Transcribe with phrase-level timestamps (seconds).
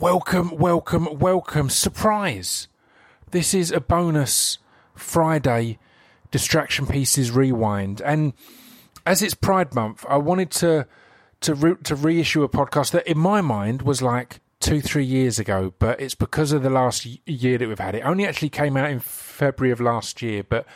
[0.00, 1.70] Welcome, welcome, welcome.
[1.70, 2.66] Surprise!
[3.30, 4.58] This is a bonus
[4.96, 5.78] Friday
[6.32, 8.02] Distraction Pieces Rewind.
[8.02, 8.32] And
[9.06, 10.88] as it's Pride Month, I wanted to
[11.42, 15.38] to re- to reissue a podcast that, in my mind, was like two, three years
[15.38, 15.72] ago.
[15.78, 17.94] But it's because of the last year that we've had.
[17.94, 20.66] It only actually came out in February of last year, but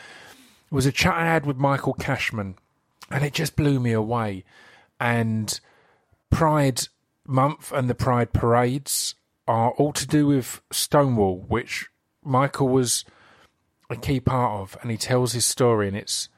[0.71, 2.55] it was a chat I had with Michael Cashman,
[3.11, 4.45] and it just blew me away.
[4.97, 5.59] And
[6.29, 6.87] Pride
[7.29, 9.15] Month and the Pride parades
[9.47, 11.87] are all to do with Stonewall, which
[12.23, 13.05] Michael was
[13.89, 16.29] a key part of, and he tells his story, and it's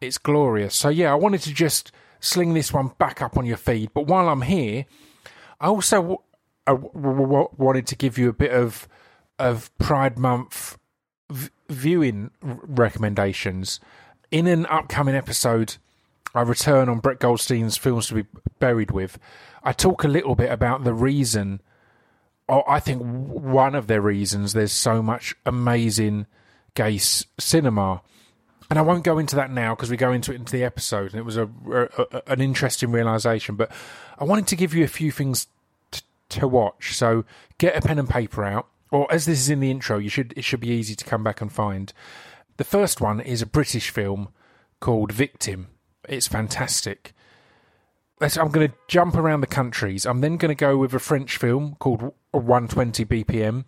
[0.00, 0.74] it's glorious.
[0.74, 3.90] So yeah, I wanted to just sling this one back up on your feed.
[3.94, 4.86] But while I'm here,
[5.60, 6.18] I also w-
[6.66, 8.88] I w- w- wanted to give you a bit of
[9.38, 10.78] of Pride Month
[11.30, 13.80] v- viewing r- recommendations.
[14.30, 15.76] In an upcoming episode,
[16.34, 18.24] I return on Brett Goldstein's films to be
[18.58, 19.18] buried with.
[19.62, 21.60] I talk a little bit about the reason,
[22.48, 26.26] or I think one of the reasons, there's so much amazing
[26.74, 28.02] gay s- cinema.
[28.70, 31.12] And I won't go into that now because we go into it into the episode,
[31.12, 33.54] and it was a, a- a- an interesting realization.
[33.56, 33.70] But
[34.18, 35.46] I wanted to give you a few things
[35.90, 36.00] t-
[36.30, 36.96] to watch.
[36.96, 37.24] So
[37.58, 40.32] get a pen and paper out, or as this is in the intro, you should
[40.36, 41.92] it should be easy to come back and find.
[42.56, 44.28] The first one is a British film
[44.80, 45.68] called Victim.
[46.08, 47.12] It's fantastic.
[48.20, 50.06] I'm going to jump around the countries.
[50.06, 53.64] I'm then going to go with a French film called 120 BPM,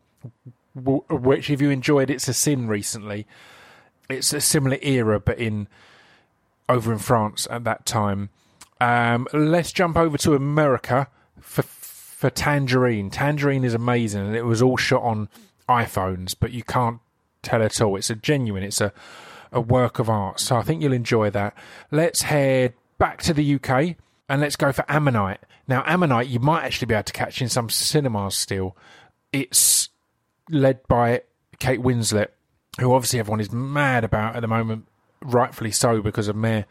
[0.74, 3.26] which, if you enjoyed It's a Sin recently,
[4.08, 5.68] it's a similar era, but in
[6.68, 8.30] over in France at that time.
[8.80, 11.08] Um, let's jump over to America
[11.40, 13.10] for for Tangerine.
[13.10, 15.28] Tangerine is amazing, and it was all shot on
[15.68, 17.00] iPhones, but you can't
[17.42, 17.96] tell at all.
[17.96, 18.62] It's a genuine.
[18.62, 18.92] It's a
[19.52, 20.41] a work of art.
[20.41, 21.55] So I think you'll enjoy that.
[21.91, 23.97] Let's head back to the UK
[24.28, 25.41] and let's go for Ammonite.
[25.69, 28.77] Now, Ammonite, you might actually be able to catch in some cinemas still.
[29.33, 29.88] It's
[30.48, 31.22] led by
[31.58, 32.28] Kate Winslet,
[32.80, 34.86] who obviously everyone is mad about at the moment,
[35.20, 36.66] rightfully so, because of Mare,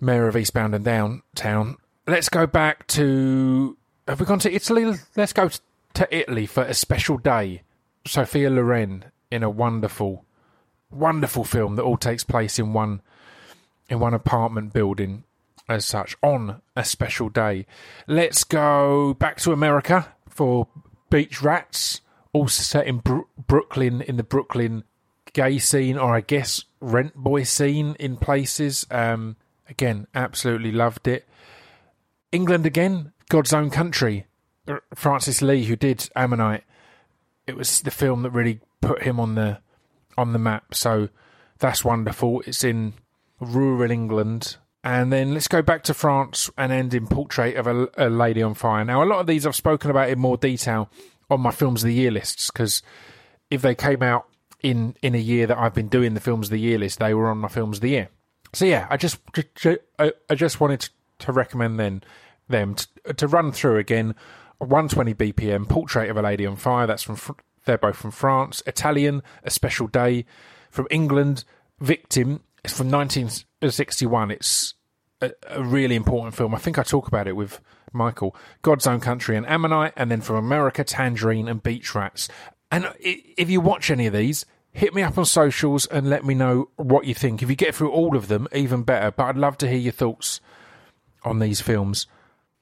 [0.00, 1.76] Mare of Eastbound and Downtown.
[2.06, 3.76] Let's go back to.
[4.06, 4.94] Have we gone to Italy?
[5.16, 5.50] Let's go
[5.94, 7.62] to Italy for a special day.
[8.06, 10.24] Sophia Loren in a wonderful
[10.90, 13.02] wonderful film that all takes place in one
[13.88, 15.24] in one apartment building
[15.68, 17.66] as such on a special day.
[18.06, 20.68] Let's go back to America for
[21.10, 22.00] Beach Rats,
[22.32, 24.84] also set in Bro- Brooklyn in the Brooklyn
[25.32, 28.86] gay scene or I guess rent boy scene in places.
[28.90, 29.36] Um,
[29.68, 31.28] again, absolutely loved it.
[32.32, 34.26] England again, God's own country.
[34.94, 36.64] Francis Lee, who did Ammonite,
[37.46, 39.60] it was the film that really put him on the
[40.16, 40.74] on the map.
[40.74, 41.08] So
[41.58, 42.42] that's wonderful.
[42.46, 42.94] It's in
[43.40, 44.56] rural England.
[44.84, 48.42] And then let's go back to France and end in Portrait of a, a Lady
[48.42, 48.84] on Fire.
[48.84, 50.90] Now, a lot of these I've spoken about in more detail
[51.28, 52.82] on my Films of the Year lists because
[53.50, 54.28] if they came out
[54.62, 57.14] in, in a year that I've been doing the Films of the Year list, they
[57.14, 58.08] were on my Films of the Year.
[58.52, 59.18] So yeah, I just
[59.98, 60.88] I, just wanted
[61.18, 62.02] to recommend then
[62.48, 64.14] them to, to run through again
[64.58, 66.86] 120 BPM Portrait of a Lady on Fire.
[66.86, 67.16] That's from
[67.66, 68.62] they're both from France.
[68.66, 70.24] Italian, A Special Day.
[70.70, 71.44] From England,
[71.80, 72.40] Victim.
[72.64, 74.30] It's from 1961.
[74.30, 74.74] It's
[75.20, 76.54] a, a, really important film.
[76.54, 77.60] I think I talk about it with
[77.92, 78.34] Michael.
[78.62, 79.92] God's Own Country and Ammonite.
[79.96, 82.28] And then from America, Tangerine and Beach Rats.
[82.70, 86.34] And if you watch any of these, hit me up on socials and let me
[86.34, 87.42] know what you think.
[87.42, 89.10] If you get through all of them, even better.
[89.10, 90.40] But I'd love to hear your thoughts
[91.22, 92.06] on these films.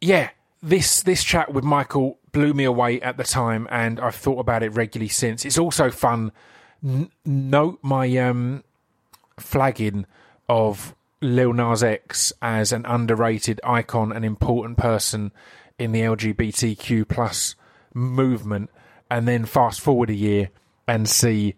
[0.01, 0.31] Yeah,
[0.63, 4.63] this this chat with Michael blew me away at the time, and I've thought about
[4.63, 5.47] it regularly since.
[5.47, 6.33] It's also fun.
[6.85, 8.63] N- note my um,
[9.39, 10.05] flagging
[10.49, 15.33] of Lil Nas X as an underrated icon, an important person
[15.79, 17.55] in the LGBTQ plus
[17.95, 18.69] movement,
[19.11, 20.51] and then fast forward a year
[20.87, 21.55] and see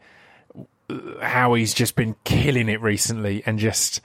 [1.20, 4.00] how he's just been killing it recently and just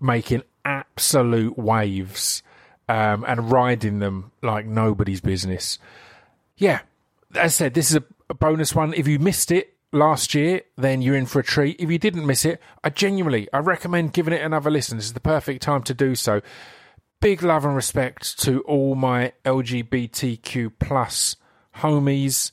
[0.00, 2.42] making absolute waves
[2.88, 5.78] um, and riding them like nobody's business.
[6.56, 6.80] Yeah,
[7.34, 8.94] as I said, this is a, a bonus one.
[8.94, 11.80] If you missed it last year, then you're in for a treat.
[11.80, 14.98] If you didn't miss it, I genuinely I recommend giving it another listen.
[14.98, 16.40] This is the perfect time to do so.
[17.20, 21.36] Big love and respect to all my LGBTQ plus
[21.76, 22.52] homies.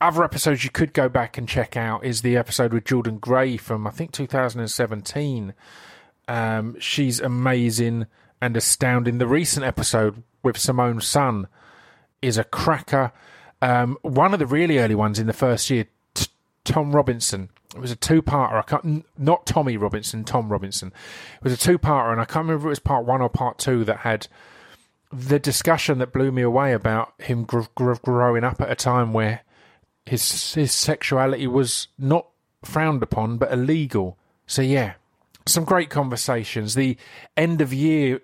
[0.00, 3.56] Other episodes you could go back and check out is the episode with Jordan Gray
[3.56, 5.54] from I think 2017.
[6.28, 8.06] Um, she's amazing
[8.40, 9.18] and astounding.
[9.18, 11.48] The recent episode with Simone Sun
[12.20, 13.12] is a cracker.
[13.62, 16.26] Um, one of the really early ones in the first year, T-
[16.64, 17.48] Tom Robinson.
[17.74, 18.54] It was a two-parter.
[18.54, 20.92] I can't, not Tommy Robinson, Tom Robinson.
[21.36, 23.58] It was a two-parter, and I can't remember if it was part one or part
[23.58, 24.26] two that had
[25.12, 29.12] the discussion that blew me away about him gr- gr- growing up at a time
[29.12, 29.42] where
[30.06, 32.26] his his sexuality was not
[32.64, 34.18] frowned upon but illegal.
[34.46, 34.94] So yeah,
[35.46, 36.74] some great conversations.
[36.74, 36.96] The
[37.36, 38.20] end of year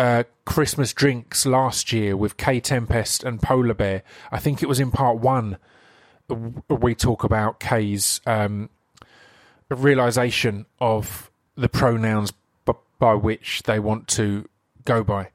[0.00, 4.02] uh, Christmas drinks last year with Kae Tempest and Polar Bear.
[4.32, 5.58] I think it was in part one.
[6.70, 8.70] We talk about Kae's um,
[9.68, 12.32] realization of the pronouns
[12.64, 14.48] b- by which they want to
[14.86, 15.32] go by.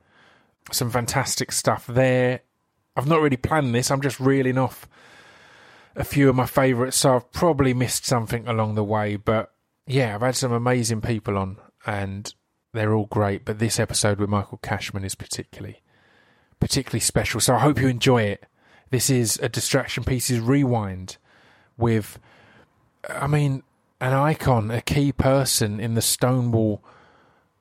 [0.71, 2.39] Some fantastic stuff there.
[2.97, 3.91] I've not really planned this.
[3.91, 4.88] I'm just reeling off
[5.95, 9.15] a few of my favourites, so I've probably missed something along the way.
[9.15, 9.53] But
[9.85, 12.33] yeah, I've had some amazing people on, and
[12.75, 13.45] they're all great.
[13.45, 15.81] But this episode with Michael Cashman is particularly,
[16.60, 17.39] particularly special.
[17.39, 18.45] So I hope you enjoy it.
[18.92, 21.18] This is a Distraction Pieces rewind
[21.77, 22.19] with,
[23.10, 23.63] I mean,
[24.00, 26.83] an icon, a key person in the Stonewall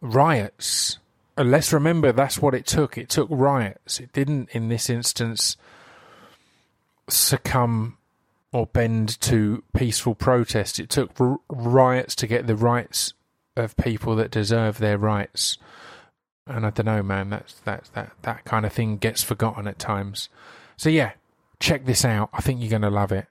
[0.00, 0.99] riots.
[1.37, 2.99] And let's remember that's what it took.
[2.99, 3.99] It took riots.
[3.99, 5.56] It didn't, in this instance,
[7.08, 7.99] succumb
[8.52, 10.78] or bend to peaceful protest.
[10.78, 13.14] It took r- riots to get the rights
[13.56, 15.58] of people that deserve their rights.
[16.46, 17.30] And I don't know, man.
[17.30, 20.28] That's that that that kind of thing gets forgotten at times.
[20.76, 21.12] So yeah,
[21.60, 22.30] check this out.
[22.32, 23.26] I think you're going to love it.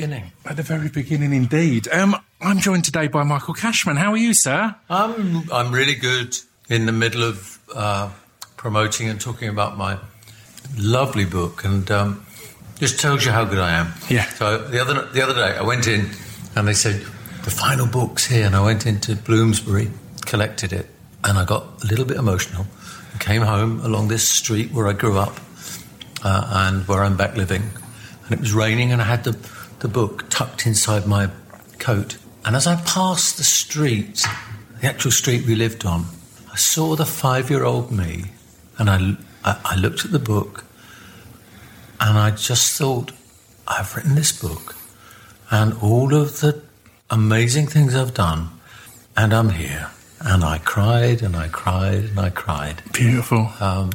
[0.00, 0.32] Beginning.
[0.46, 1.86] At the very beginning, indeed.
[1.92, 3.96] Um, I'm joined today by Michael Cashman.
[3.96, 4.74] How are you, sir?
[4.88, 6.38] I'm I'm really good
[6.70, 8.08] in the middle of uh,
[8.56, 9.98] promoting and talking about my
[10.78, 12.24] lovely book, and um,
[12.78, 13.92] just tells you how good I am.
[14.08, 14.24] Yeah.
[14.24, 16.08] So the other the other day I went in,
[16.56, 17.02] and they said
[17.44, 19.90] the final book's here, and I went into Bloomsbury,
[20.24, 20.86] collected it,
[21.24, 22.66] and I got a little bit emotional.
[23.12, 25.38] and Came home along this street where I grew up,
[26.24, 27.64] uh, and where I'm back living,
[28.24, 31.30] and it was raining, and I had the the book tucked inside my
[31.78, 32.18] coat.
[32.44, 34.24] And as I passed the street,
[34.80, 36.06] the actual street we lived on,
[36.52, 38.24] I saw the five-year-old me,
[38.78, 40.64] and I, I, I looked at the book,
[42.00, 43.12] and I just thought,
[43.68, 44.74] I've written this book,
[45.50, 46.62] and all of the
[47.10, 48.48] amazing things I've done,
[49.16, 49.90] and I'm here.
[50.22, 52.82] And I cried, and I cried, and I cried.
[52.92, 53.52] Beautiful.
[53.58, 53.92] Um,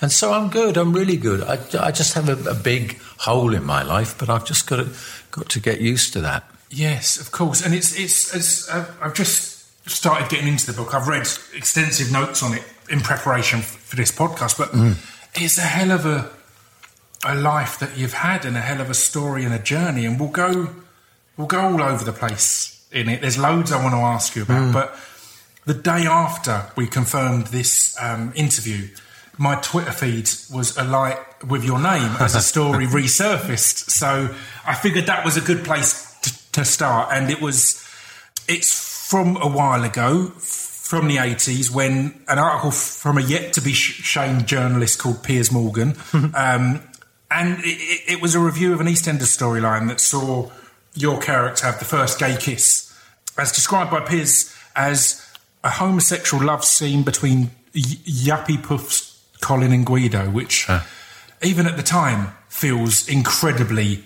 [0.00, 0.76] and so I'm good.
[0.76, 1.42] I'm really good.
[1.42, 4.76] I, I just have a, a big hole in my life, but I've just got
[4.76, 4.88] to
[5.30, 6.44] got to get used to that.
[6.70, 7.64] Yes, of course.
[7.64, 10.94] And it's it's, it's uh, I've just started getting into the book.
[10.94, 14.70] I've read extensive notes on it in preparation for this podcast, but
[15.34, 16.30] it's a hell of a
[17.24, 20.20] a life that you've had and a hell of a story and a journey and
[20.20, 20.68] we'll go
[21.36, 23.20] we'll go all over the place in it.
[23.20, 24.96] There's loads I want to ask you about, but
[25.66, 28.88] the day after we confirmed this um, interview,
[29.38, 33.90] my Twitter feed was alight with your name as a story resurfaced.
[33.90, 34.34] So
[34.66, 37.10] I figured that was a good place to, to start.
[37.12, 37.84] And it was,
[38.48, 40.26] it's from a while ago,
[40.88, 45.52] from the 80s, when an article from a yet to be shamed journalist called Piers
[45.52, 45.96] Morgan,
[46.34, 46.82] um,
[47.30, 50.50] and it, it, was a review of an EastEnders storyline that saw
[50.94, 52.90] your character have the first gay kiss,
[53.36, 55.24] as described by Piers as
[55.62, 59.07] a homosexual love scene between y- Yuppie Puffs,
[59.40, 60.68] Colin and Guido, which
[61.42, 64.04] even at the time feels incredibly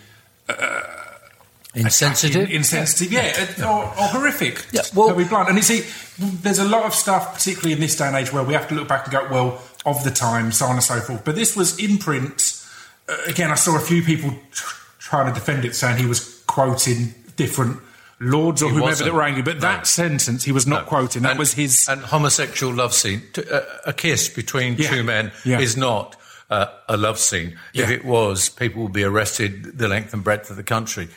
[1.74, 2.50] Insensitive.
[2.50, 4.66] insensitive, yeah, uh, Or, or horrific.
[4.72, 5.48] Yeah, well- to be blunt.
[5.48, 5.84] And you see,
[6.18, 8.74] there's a lot of stuff, particularly in this day and age, where we have to
[8.74, 11.24] look back and go, well, of the time, so on and so forth.
[11.24, 12.62] But this was in print.
[13.08, 16.42] Uh, again, I saw a few people tr- trying to defend it, saying he was
[16.46, 17.78] quoting different
[18.22, 19.06] lords or He whomever wasn't.
[19.10, 19.42] that were angry.
[19.42, 19.84] But that No.
[19.84, 21.22] sentence he was not quoting.
[21.22, 21.86] That And- was his.
[21.88, 23.22] and homosexual love scene.
[23.36, 24.90] Uh, a kiss between Yeah.
[24.90, 25.60] two men Yeah.
[25.60, 26.16] is not
[26.50, 27.58] uh, a love scene.
[27.72, 31.08] If it was, people would be arrested the length and breadth of the country.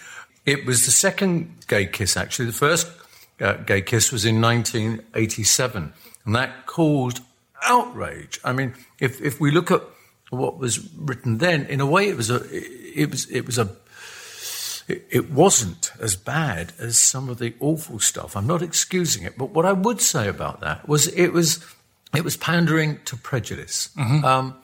[0.45, 2.45] It was the second gay kiss, actually.
[2.45, 2.87] The first
[3.41, 5.91] uh, gay kiss was in 1987,
[6.25, 7.19] and that caused
[7.63, 8.39] outrage.
[8.45, 9.81] I mean, if if we look at
[10.29, 12.41] what was written then, in a way, it was a
[12.99, 13.69] it was it was a
[14.87, 18.35] it, it wasn't as bad as some of the awful stuff.
[18.37, 21.65] I'm not excusing it, but what I would say about that was it was
[22.15, 23.89] it was pandering to prejudice.
[23.97, 24.55] Um,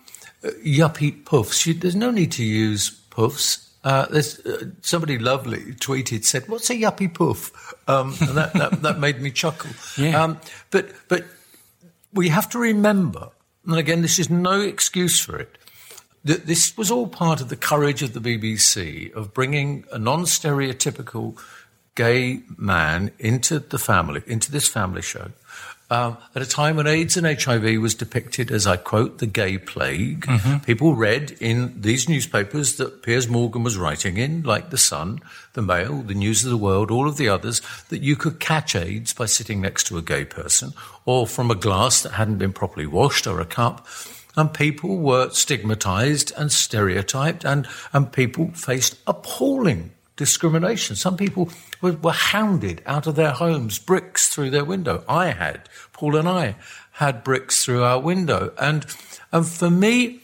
[0.44, 1.66] uh, yuppie puffs.
[1.66, 3.68] You, there's no need to use puffs.
[3.84, 8.82] Uh, there's uh, somebody lovely tweeted said, "What's a yuppie puff?" Um, and that, that
[8.82, 9.72] that made me chuckle.
[9.98, 10.24] Yeah.
[10.24, 11.26] Um, but but
[12.14, 13.30] we have to remember,
[13.66, 15.58] and again, this is no excuse for it,
[16.24, 20.24] that this was all part of the courage of the BBC of bringing a non
[20.24, 21.38] stereotypical
[21.96, 25.32] gay man into the family, into this family show.
[25.92, 29.58] Um, at a time when AIDS and HIV was depicted as, I quote, the gay
[29.58, 30.26] plague,
[30.66, 35.20] people read in these newspapers that Piers Morgan was writing in, like The Sun,
[35.52, 38.74] The Mail, The News of the World, all of the others, that you could catch
[38.74, 40.72] AIDS by sitting next to a gay person
[41.04, 43.86] or from a glass that hadn't been properly washed or a cup.
[44.36, 50.96] And people were stigmatized and stereotyped, and, and people faced appalling discrimination.
[50.96, 51.50] Some people
[51.82, 55.04] were, were hounded out of their homes, bricks through their window.
[55.10, 56.56] I had, Paul and I
[56.92, 58.54] had bricks through our window.
[58.60, 58.86] And,
[59.32, 60.20] and for me,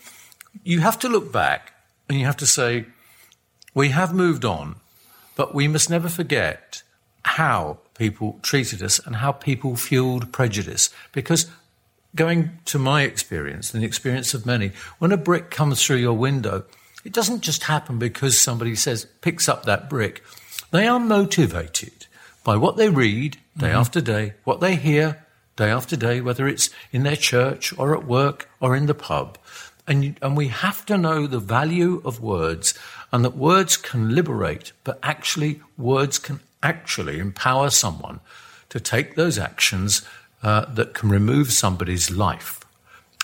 [0.63, 1.73] you have to look back
[2.07, 2.85] and you have to say,
[3.73, 4.75] we have moved on,
[5.35, 6.83] but we must never forget
[7.23, 10.89] how people treated us and how people fueled prejudice.
[11.11, 11.49] Because
[12.15, 16.13] going to my experience and the experience of many, when a brick comes through your
[16.13, 16.65] window,
[17.03, 20.23] it doesn't just happen because somebody says, picks up that brick.
[20.71, 22.07] They are motivated
[22.43, 23.77] by what they read day mm-hmm.
[23.77, 28.05] after day, what they hear day after day, whether it's in their church or at
[28.05, 29.37] work or in the pub.
[29.87, 32.73] And, and we have to know the value of words
[33.11, 38.19] and that words can liberate, but actually, words can actually empower someone
[38.69, 40.05] to take those actions
[40.47, 42.61] uh, that can remove somebody's life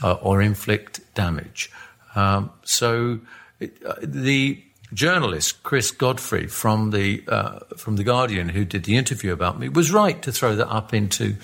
[0.04, 1.72] uh, or inflict damage.
[2.16, 3.20] Um, so
[3.62, 4.62] it, uh, the
[4.94, 9.70] journalist Chris Godfrey from the uh, from the Guardian, who did the interview about me,
[9.70, 11.38] was right to throw that up into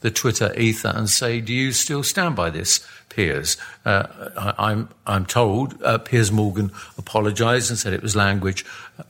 [0.00, 4.06] the Twitter ether and say, "Do you still stand by this, Piers?" Uh,
[4.38, 8.64] I, I'm I'm told uh, Piers Morgan apologised and said it was language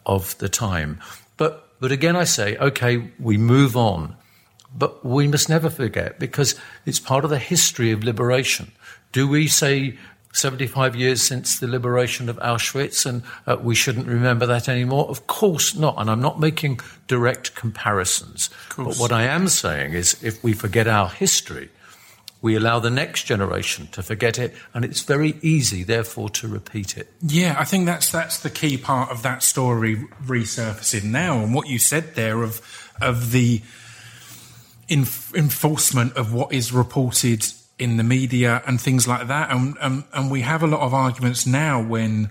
[0.04, 0.99] of the time,
[1.37, 4.16] but but again I say, okay, we move on.
[4.78, 6.54] But we must never forget because
[6.85, 8.73] it's part of the history of liberation.
[9.12, 9.97] Do we say
[10.33, 15.09] 75 years since the liberation of Auschwitz and uh, we shouldn't remember that anymore?
[15.09, 15.95] Of course not.
[15.99, 18.50] And I'm not making direct comparisons.
[18.76, 21.71] But what I am saying is if we forget our history,
[22.42, 26.97] we allow the next generation to forget it, and it's very easy, therefore, to repeat
[26.97, 27.11] it.
[27.23, 31.66] Yeah, I think that's that's the key part of that story resurfacing now, and what
[31.66, 32.61] you said there of
[33.00, 33.62] of the
[34.88, 37.47] enf- enforcement of what is reported
[37.78, 40.95] in the media and things like that, and, and and we have a lot of
[40.95, 42.31] arguments now when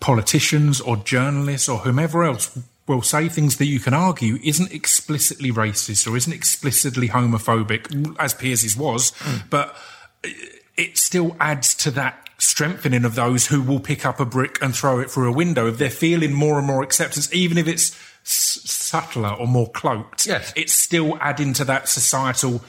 [0.00, 2.56] politicians or journalists or whomever else
[2.86, 8.34] will say things that you can argue isn't explicitly racist or isn't explicitly homophobic, as
[8.34, 9.12] Piers's was,
[9.48, 9.74] but
[10.76, 14.74] it still adds to that strengthening of those who will pick up a brick and
[14.74, 15.66] throw it through a window.
[15.66, 20.26] If they're feeling more and more acceptance, even if it's s- subtler or more cloaked.
[20.26, 20.52] Yes.
[20.56, 22.62] It's still adding to that societal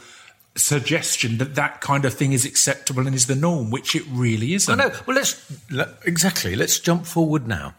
[0.57, 4.53] suggestion that that kind of thing is acceptable and is the norm, which it really
[4.53, 4.79] isn't.
[4.79, 4.95] I know.
[5.05, 6.55] Well, let's let, exactly.
[6.55, 7.73] Let's jump forward now,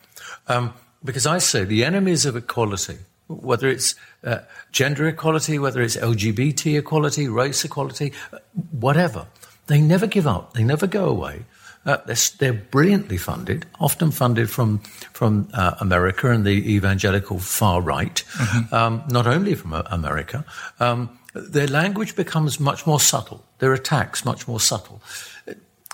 [0.48, 4.40] um, because I say the enemies of equality, whether it's uh,
[4.72, 8.38] gender equality, whether it's LGBT equality, race equality, uh,
[8.72, 9.26] whatever,
[9.68, 10.52] they never give up.
[10.52, 11.44] They never go away.
[11.86, 14.78] Uh, they're, they're brilliantly funded, often funded from
[15.12, 18.24] from uh, America and the evangelical far right,
[18.72, 20.44] um, not only from uh, America.
[20.80, 23.44] Um, their language becomes much more subtle.
[23.58, 25.00] Their attacks much more subtle.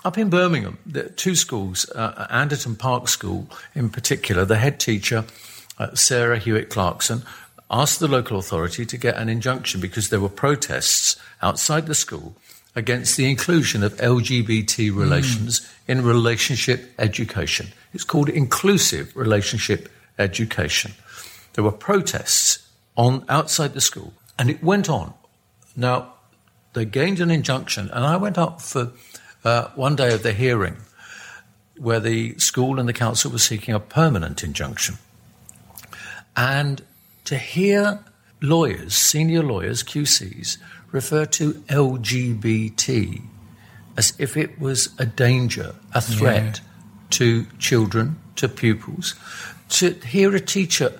[0.05, 4.79] Up in Birmingham, there are two schools, uh, Anderton Park School in particular, the head
[4.79, 5.23] teacher,
[5.77, 7.23] uh, Sarah Hewitt Clarkson,
[7.71, 12.35] asked the local authority to get an injunction because there were protests outside the school
[12.75, 17.67] against the inclusion of LGBT relations in relationship education.
[17.93, 20.93] It's called inclusive relationship education.
[21.53, 25.13] There were protests on outside the school, and it went on.
[25.75, 26.13] Now,
[26.73, 28.91] they gained an injunction, and I went up for
[29.43, 30.77] uh, one day of the hearing
[31.77, 34.95] where the school and the council were seeking a permanent injunction.
[36.35, 36.83] And
[37.25, 38.03] to hear
[38.41, 40.57] lawyers, senior lawyers, QCs,
[40.93, 43.21] refer to LGBT
[43.97, 46.61] as if it was a danger, a threat
[47.11, 49.15] to children, to pupils,
[49.69, 50.99] to hear a teacher,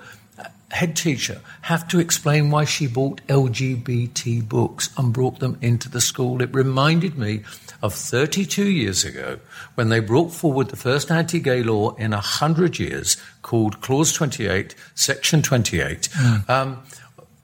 [0.71, 6.01] head teacher, have to explain why she bought LGBT books and brought them into the
[6.01, 6.41] school.
[6.41, 7.43] It reminded me
[7.81, 9.39] of 32 years ago
[9.75, 14.75] when they brought forward the first anti gay law in 100 years called Clause 28,
[14.95, 16.09] Section 28.
[16.49, 16.83] Um,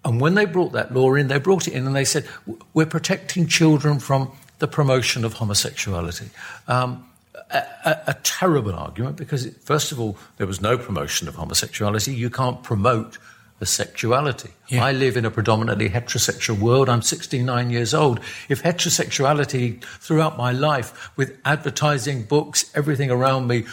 [0.05, 2.25] and when they brought that law in, they brought it in and they said,
[2.73, 6.29] We're protecting children from the promotion of homosexuality.
[6.67, 7.05] Um,
[7.51, 11.35] a, a, a terrible argument because, it, first of all, there was no promotion of
[11.35, 12.13] homosexuality.
[12.13, 13.17] You can't promote
[13.61, 14.51] a sexuality.
[14.69, 14.85] Yeah.
[14.85, 16.87] I live in a predominantly heterosexual world.
[16.87, 18.19] I'm 69 years old.
[18.47, 23.65] If heterosexuality throughout my life, with advertising, books, everything around me,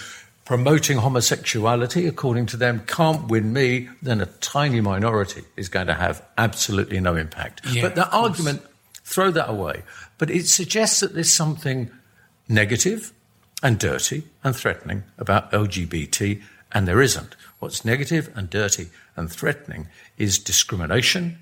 [0.46, 5.94] promoting homosexuality, according to them, can't win me, then a tiny minority is going to
[5.94, 7.60] have absolutely no impact.
[7.66, 8.08] Yeah, but course.
[8.12, 8.62] argument,
[9.02, 9.82] throw that away.
[10.18, 11.90] But it suggests that there's something
[12.48, 13.12] negative
[13.62, 16.40] and dirty and threatening about LGBT,
[16.72, 17.34] and there isn't.
[17.58, 21.38] What's negative and dirty and threatening is discrimination,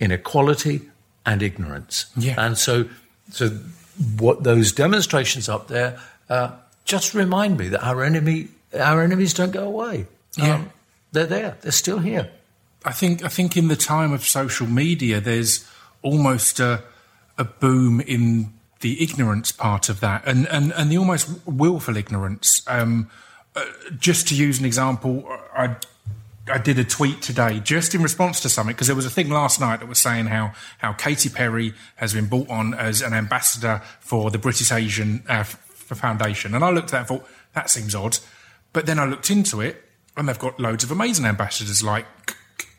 [0.00, 0.80] inequality,
[1.26, 2.06] and ignorance.
[2.16, 2.36] Yeah.
[2.38, 2.88] And so,
[3.30, 3.50] so
[4.18, 6.52] what those demonstrations up there uh,
[6.86, 10.06] just remind me that our enemy, our enemies don't go away.
[10.40, 10.64] Um, Yeah.
[11.12, 11.56] they're there.
[11.60, 12.30] They're still here.
[12.84, 15.68] I think I think in the time of social media, there's
[16.02, 16.82] almost a,
[17.36, 22.62] a boom in the ignorance part of that, and and, and the almost willful ignorance.
[22.68, 23.10] Um,
[23.56, 23.64] uh,
[23.98, 25.26] just to use an example,
[25.56, 25.76] I
[26.48, 29.30] I did a tweet today just in response to something because there was a thing
[29.30, 33.14] last night that was saying how how Katy Perry has been brought on as an
[33.14, 35.42] ambassador for the British Asian uh,
[35.90, 38.18] F- Foundation, and I looked at that and thought that seems odd,
[38.72, 39.82] but then I looked into it,
[40.16, 42.06] and they've got loads of amazing ambassadors like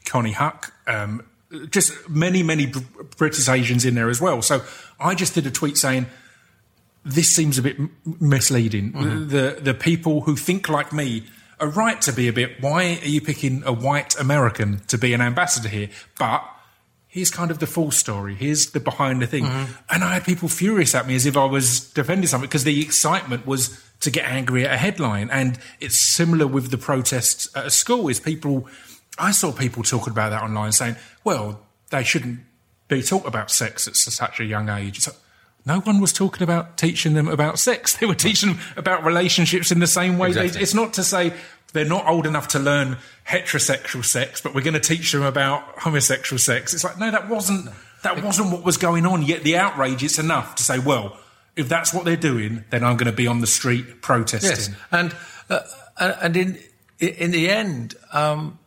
[0.05, 1.25] Konnie Huq, um,
[1.69, 2.79] just many many Br-
[3.17, 4.41] British Asians in there as well.
[4.41, 4.63] So
[4.99, 6.05] I just did a tweet saying
[7.05, 8.91] this seems a bit m- misleading.
[9.29, 11.23] The the people who think like me
[11.59, 12.61] are right to be a bit.
[12.61, 15.89] Why are you picking a white American to be an ambassador here?
[16.19, 16.43] But
[17.07, 18.35] here's kind of the full story.
[18.35, 19.45] Here's the behind the thing.
[19.45, 19.73] Mm-hmm.
[19.89, 22.81] And I had people furious at me as if I was defending something because the
[22.81, 25.29] excitement was to get angry at a headline.
[25.31, 28.07] And it's similar with the protests at a school.
[28.09, 28.67] Is people?
[29.17, 32.39] I saw people talking about that online saying, "Well, they shouldn't
[32.87, 35.17] be taught about sex at such a young age." It's like,
[35.65, 37.97] no one was talking about teaching them about sex.
[37.99, 40.31] They were teaching them about relationships in the same way.
[40.31, 41.33] They, it's not to say
[41.77, 45.63] they're not old enough to learn heterosexual sex, but we're going to teach them about
[45.79, 46.73] homosexual sex.
[46.73, 47.69] It's like, no, that wasn't
[48.03, 49.21] that wasn't what was going on.
[49.23, 51.17] Yet the outrage, it's enough to say, well,
[51.55, 54.49] if that's what they're doing, then I'm going to be on the street protesting.
[54.49, 55.15] Yes, and
[55.49, 56.59] uh, and in
[56.99, 58.59] in the end, um,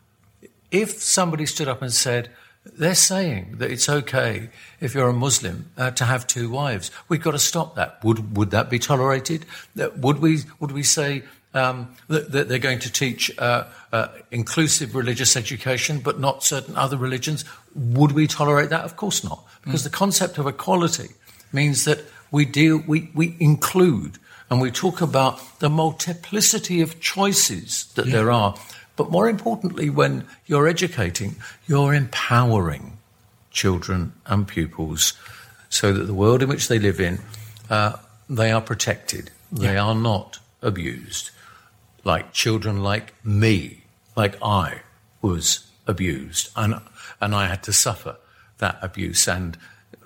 [0.71, 2.31] if somebody stood up and said
[2.65, 4.51] they're saying that it's okay
[4.81, 8.03] if you're a Muslim uh, to have two wives, we've got to stop that.
[8.05, 9.47] Would would that be tolerated?
[9.77, 11.23] That- Would we would we say?
[11.53, 17.45] Um, they're going to teach uh, uh, inclusive religious education, but not certain other religions.
[17.75, 18.85] Would we tolerate that?
[18.85, 21.09] Of course not, because the concept of equality
[21.53, 27.87] means that we deal, we, we include, and we talk about the multiplicity of choices
[27.95, 28.55] that there are.
[28.97, 32.99] But more importantly, when you're educating, you're empowering
[33.51, 35.15] children and pupils
[35.69, 37.21] so that the world in which they live in,
[37.71, 37.97] uh,
[38.29, 39.31] they are protected.
[39.51, 41.31] They are not abused.
[42.05, 43.83] Like children like me,
[44.17, 44.81] like I
[45.23, 46.81] was abused, and
[47.21, 48.17] and I had to suffer
[48.59, 49.59] that abuse, and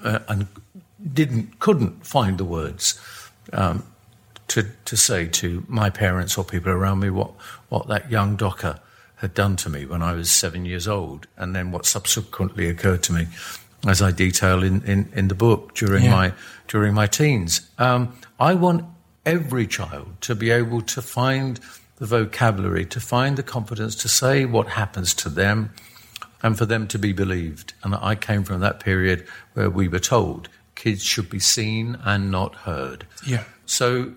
[0.03, 0.49] uh, and
[1.13, 2.99] didn't couldn't find the words
[3.53, 3.85] um,
[4.49, 7.31] to to say to my parents or people around me what
[7.69, 8.81] what that young docker
[9.17, 13.03] had done to me when I was seven years old, and then what subsequently occurred
[13.05, 13.29] to me,
[13.87, 16.11] as I detail in, in, in the book during Yeah.
[16.11, 16.33] my
[16.67, 17.71] during my teens.
[17.79, 18.85] Um, I want
[19.25, 21.61] every child to be able to find
[22.05, 25.73] the vocabulary, to find the confidence to say what happens to them,
[26.43, 27.73] and for them to be believed.
[27.83, 32.31] And I came from that period where we were told kids should be seen and
[32.31, 33.07] not heard.
[33.27, 33.45] Yeah.
[33.65, 34.13] So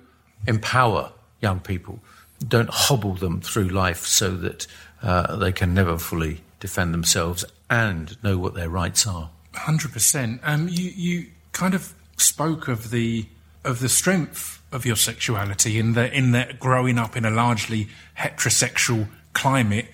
[0.46, 2.00] empower young people.
[2.46, 4.68] Don't hobble them through life so that
[5.02, 9.30] uh, they can never fully defend themselves and know what their rights are.
[9.54, 10.42] Hundred percent.
[10.44, 13.28] Um, you you kind of spoke of the
[13.64, 17.88] of the strength of your sexuality in the in that growing up in a largely
[18.18, 19.88] heterosexual climate.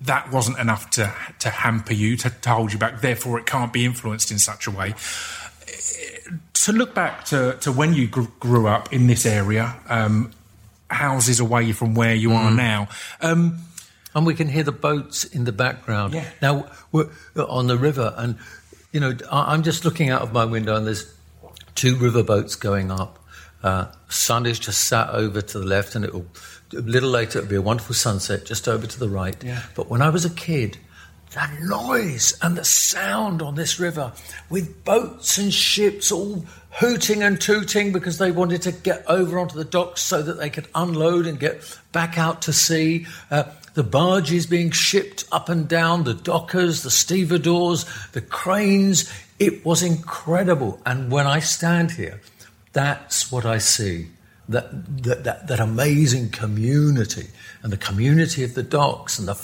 [0.00, 3.00] That wasn't enough to to hamper you to, to hold you back.
[3.00, 4.94] Therefore, it can't be influenced in such a way.
[6.64, 10.32] To look back to, to when you gr- grew up in this area, um,
[10.90, 12.88] houses away from where you are now.
[13.20, 13.58] Um,
[14.14, 16.14] And we can hear the boats in the background.
[16.14, 16.24] Yeah.
[16.40, 18.38] Now, we're on the river, and,
[18.90, 21.04] you know, I'm just looking out of my window, and there's
[21.74, 23.18] two river boats going up.
[23.62, 26.26] Uh, sun is just sat over to the left, and it'll,
[26.72, 29.36] a little later, it'll be a wonderful sunset just over to the right.
[29.42, 29.62] Yeah.
[29.74, 30.78] But when I was a kid,
[31.32, 34.12] that noise and the sound on this river
[34.48, 39.56] with boats and ships all hooting and tooting because they wanted to get over onto
[39.56, 43.06] the docks so that they could unload and get back out to sea.
[43.30, 49.12] Uh, the barges being shipped up and down, the dockers, the stevedores, the cranes.
[49.38, 50.80] It was incredible.
[50.86, 52.20] And when I stand here,
[52.76, 54.08] that's what I see.
[54.48, 57.26] That, that, that, that amazing community
[57.62, 59.36] and the community of the docks and the,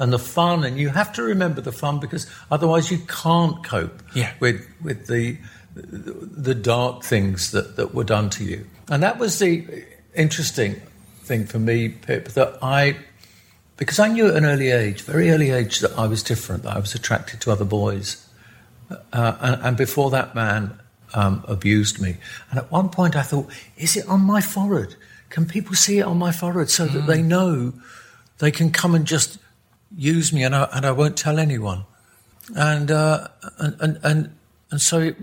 [0.00, 0.64] and the fun.
[0.64, 4.32] And you have to remember the fun because otherwise you can't cope Yeah.
[4.40, 5.36] with, with the,
[5.74, 8.66] the dark things that, that were done to you.
[8.90, 9.84] And that was the
[10.16, 10.74] interesting
[11.22, 12.96] thing for me, Pip, that I,
[13.76, 16.74] because I knew at an early age, very early age, that I was different, that
[16.74, 18.26] I was attracted to other boys.
[19.12, 20.80] Uh, and, and before that man
[21.14, 22.16] um, abused me.
[22.50, 24.96] And at one point I thought, is it on my forehead?
[25.30, 27.72] Can people see it on my forehead so that they know
[28.38, 29.38] they can come and just
[29.96, 31.84] use me and I, and I won't tell anyone?
[32.56, 34.36] And, uh, and, and, and,
[34.70, 35.16] and so it,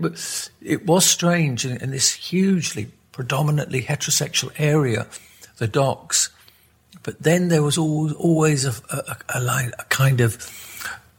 [0.60, 5.06] it was strange in, in this hugely, predominantly heterosexual area,
[5.58, 6.30] the docks.
[7.02, 10.34] But then there was al- always a, a, a, line, a kind of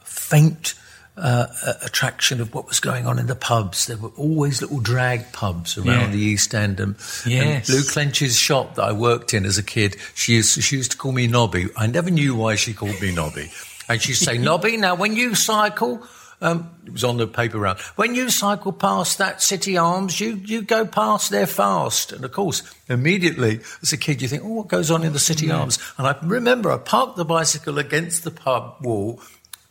[0.04, 0.76] faint
[1.18, 1.48] uh,
[1.82, 3.88] attraction of what was going on in the pubs.
[3.88, 6.08] There were always little drag pubs around Yeah.
[6.12, 6.80] the East End.
[6.80, 7.68] And, Yes.
[7.70, 10.78] and Lou Clench's shop that I worked in as a kid, she used, to, she
[10.78, 11.68] used to call me Nobby.
[11.76, 13.52] I never knew why she called me Nobby.
[13.90, 16.04] And she'd say, Nobby, now when you cycle,
[16.40, 20.34] um, it was on the paper round, when you cycle past that City Arms, you,
[20.36, 22.12] you go past there fast.
[22.12, 25.20] And of course, immediately as a kid, you think, oh, what goes on in the
[25.20, 25.80] City Arms?
[25.98, 29.20] And I remember I parked the bicycle against the pub wall,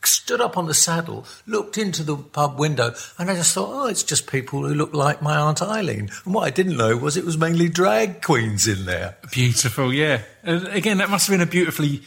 [0.07, 3.87] stood up on the saddle, looked into the pub window, and I just thought, oh,
[3.87, 6.09] it's just people who look like my Aunt Eileen.
[6.25, 9.17] And what I didn't know was it was mainly drag queens in there.
[9.31, 10.21] Beautiful, yeah.
[10.43, 12.01] And again, that must have been a beautifully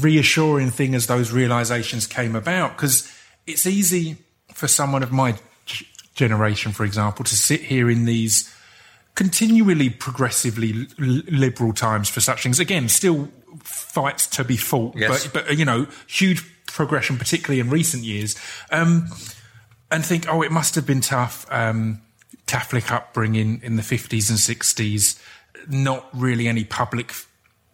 [0.00, 3.10] reassuring thing as those realizations came about because
[3.46, 4.16] it's easy
[4.52, 5.36] for someone of my
[6.14, 8.52] generation, for example, to sit here in these
[9.14, 12.60] continually progressively liberal times for such things.
[12.60, 13.28] Again, still
[13.62, 15.26] fights to be fought, Yes.
[15.26, 18.36] but, but you know, huge progression, particularly in recent years.
[18.70, 19.08] Um,
[19.90, 21.46] and think, oh, it must have been tough.
[21.50, 22.02] Um,
[22.46, 25.20] Catholic upbringing in the 50s and 60s,
[25.68, 27.12] not really any public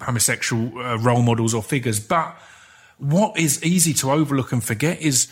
[0.00, 2.00] homosexual uh, role models or figures.
[2.00, 2.36] But
[2.98, 5.28] what is easy to overlook and forget is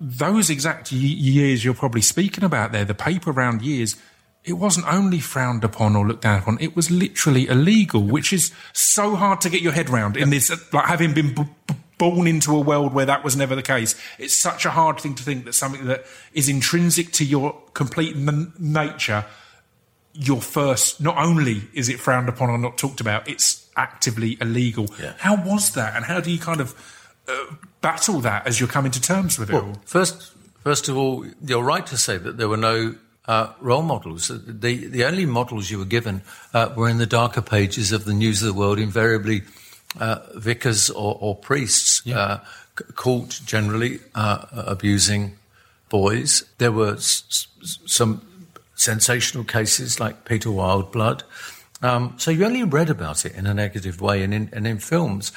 [0.00, 3.96] those exact y- years you're probably speaking about there, the paper round years,
[4.44, 8.52] it wasn't only frowned upon or looked down upon, it was literally illegal, which is
[8.72, 12.26] so hard to get your head round in this, like having been b- b- born
[12.26, 13.94] into a world where that was never the case.
[14.18, 18.16] It's such a hard thing to think that something that is intrinsic to your complete
[18.16, 19.24] n- nature,
[20.12, 24.88] your first, not only is it frowned upon or not talked about, it's actively illegal.
[25.00, 25.14] Yeah.
[25.18, 25.96] How was that?
[25.96, 26.74] And how do you kind of
[27.28, 29.76] uh, battle that as you're coming to terms with it all?
[29.84, 30.32] First,
[30.62, 32.94] first of all, you're right to say that there were no
[33.26, 34.28] uh, role models.
[34.28, 36.22] The, the only models you were given
[36.54, 39.42] uh, were in the darker pages of the News of the World, invariably
[40.00, 42.38] uh, vicars or, or priests uh,
[42.78, 45.36] c- caught generally uh, abusing
[45.88, 46.44] boys.
[46.58, 48.20] There were s- s- some
[48.74, 51.22] sensational cases like Peter Wildeblood.
[51.82, 54.78] Um, so you only read about it in a negative way, and in, and in
[54.78, 55.32] films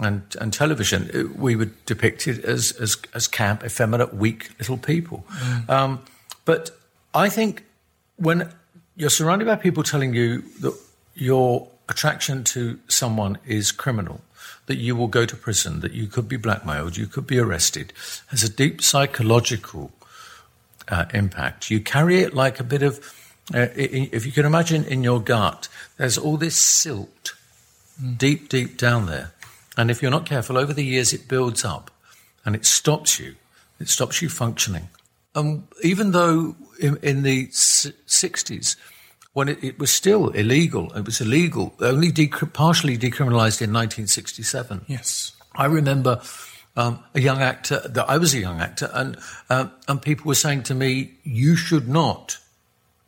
[0.00, 5.24] and, and television, it- we were depicted as, as, as camp, effeminate, weak little people.
[5.68, 6.00] Um,
[6.44, 6.70] but
[7.14, 7.64] I think
[8.16, 8.52] when
[8.96, 10.74] you're surrounded by people telling you that
[11.14, 14.20] your attraction to someone is criminal,
[14.66, 17.92] that you will go to prison, that you could be blackmailed, you could be arrested,
[18.28, 19.92] has a deep psychological
[20.88, 21.70] uh, impact.
[21.70, 22.98] You carry it like a bit of,
[23.52, 27.34] uh, if you can imagine in your gut, there's all this silt
[28.16, 29.32] deep, deep down there.
[29.76, 31.90] And if you're not careful, over the years it builds up
[32.44, 33.34] and it stops you.
[33.80, 34.88] It stops you functioning.
[35.34, 38.76] And even though in, in the 60s,
[39.34, 44.86] when it, it was still illegal, it was illegal, only decri- partially decriminalized in 1967.
[44.86, 45.32] Yes.
[45.54, 46.22] I remember
[46.76, 49.16] um, a young actor that I was a young actor, and
[49.50, 52.38] um, and people were saying to me, "You should not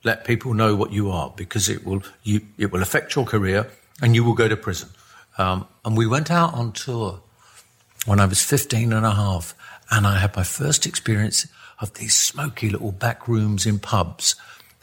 [0.04, 3.68] let people know what you are because it will you it will affect your career
[4.00, 4.90] and you will go to prison."
[5.38, 7.20] Um, and we went out on tour
[8.06, 9.54] when I was 15 and a half,
[9.90, 11.46] and I had my first experience
[11.80, 14.36] of these smoky little back rooms in pubs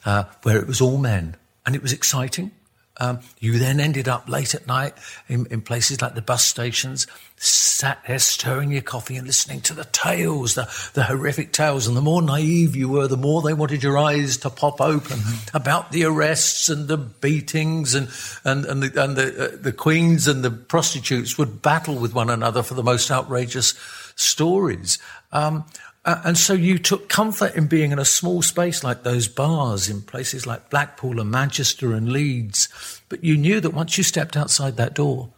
[0.05, 1.35] uh, where it was all men,
[1.65, 2.51] and it was exciting.
[2.97, 4.93] Um, you then ended up late at night
[5.27, 9.73] in, in places like the bus stations, sat there stirring your coffee and listening to
[9.73, 11.87] the tales, the, the horrific tales.
[11.87, 15.19] And the more naive you were, the more they wanted your eyes to pop open
[15.55, 18.09] about the arrests and the beatings, and
[18.43, 22.29] and and the and the, uh, the queens and the prostitutes would battle with one
[22.29, 23.73] another for the most outrageous
[24.15, 24.99] stories.
[25.31, 25.65] Um,
[26.05, 29.89] uh, and so you took comfort in being in a small space like those bars
[29.89, 32.67] in places like Blackpool and Manchester and Leeds.
[33.07, 35.29] But you knew that once you stepped outside that door,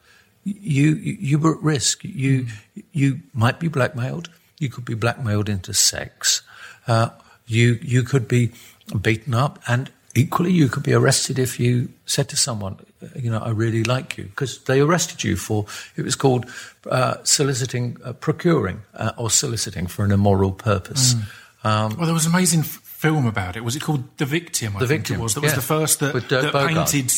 [0.43, 2.03] you, you, you were at risk.
[2.03, 2.47] You,
[2.91, 4.29] you might be blackmailed.
[4.57, 6.41] You could be blackmailed into sex.
[6.87, 7.09] Uh,
[7.45, 8.51] you, you could be
[9.01, 12.77] beaten up and equally you could be arrested if you said to someone,
[13.15, 15.65] you know, I really like you, because they arrested you for,
[15.97, 16.45] it was called
[16.89, 21.15] uh, soliciting, uh, procuring uh, or soliciting for an immoral purpose.
[21.63, 23.63] Um, Well, there was an amazing f- film about it.
[23.63, 24.77] Was it called The Victim?
[24.77, 25.33] I The think Victim, it was.
[25.33, 27.11] That was the first that, that painted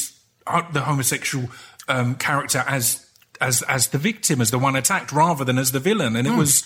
[0.48, 1.50] uh, the homosexual
[1.88, 3.06] um, character as
[3.40, 6.16] as as the victim, as the one attacked, rather than as the villain.
[6.16, 6.64] And it was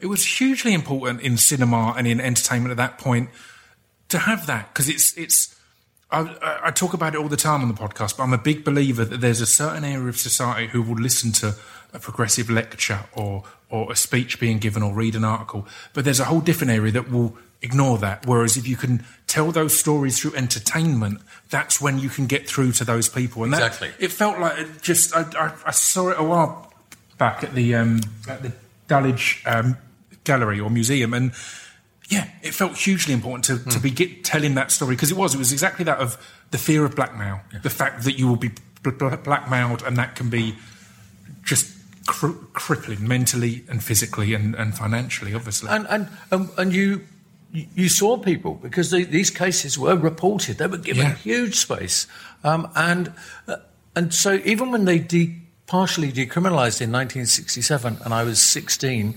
[0.00, 3.28] it was hugely important in cinema and in entertainment at that point
[4.08, 5.54] to have that because it's it's.
[6.22, 8.64] I, I- talk about it all the time on the podcast, but I'm a big
[8.64, 11.54] believer that there's a certain area of society who will listen to
[11.92, 16.20] a progressive lecture or or a speech being given or read an article, but there's
[16.20, 18.24] a whole different area that will ignore that.
[18.26, 22.72] Whereas if you can tell those stories through entertainment, that's when you can get through
[22.72, 23.42] to those people.
[23.42, 23.90] And that- Exactly.
[23.98, 26.72] it felt like it just I, I, I saw it a while
[27.18, 28.52] back at the um, at the
[28.86, 29.76] Dulwich um,
[30.24, 31.32] Gallery or Museum, and
[32.08, 35.34] yeah, it felt hugely important to, to be get, telling that story because it was
[35.34, 36.16] it was exactly that of
[36.50, 38.50] the fear of blackmail, the fact that you will be
[38.82, 40.54] bl- bl- blackmailed, and that can be
[41.42, 41.72] just
[42.06, 45.70] cr- crippling mentally and physically and, and financially, obviously.
[45.70, 47.00] And and and, and you
[47.52, 50.58] you saw people because the, these cases were reported.
[50.58, 51.14] They were given Yeah.
[51.14, 52.06] huge space,
[52.42, 53.12] um, and
[53.48, 53.56] uh,
[53.96, 59.14] and so even when they de- partially decriminalised in 1967, and I was 16,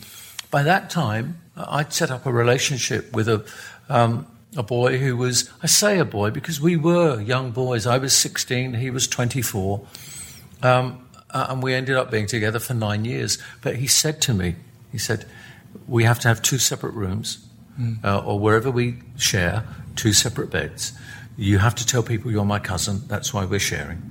[0.51, 3.45] by that time I'd set up a relationship with a.
[3.89, 7.85] Um, a boy who was, I say a boy because we were young boys.
[7.85, 9.85] I was 16, he was 24.
[10.63, 13.37] Um, and we ended up being together for nine years.
[13.61, 14.55] But he said to me,
[14.91, 15.25] he said,
[15.87, 17.45] we have to have two separate rooms,
[18.03, 19.63] uh, or wherever we share,
[19.95, 20.93] two separate beds.
[21.37, 23.01] You have to tell people you're my cousin.
[23.07, 24.01] That's why we're sharing.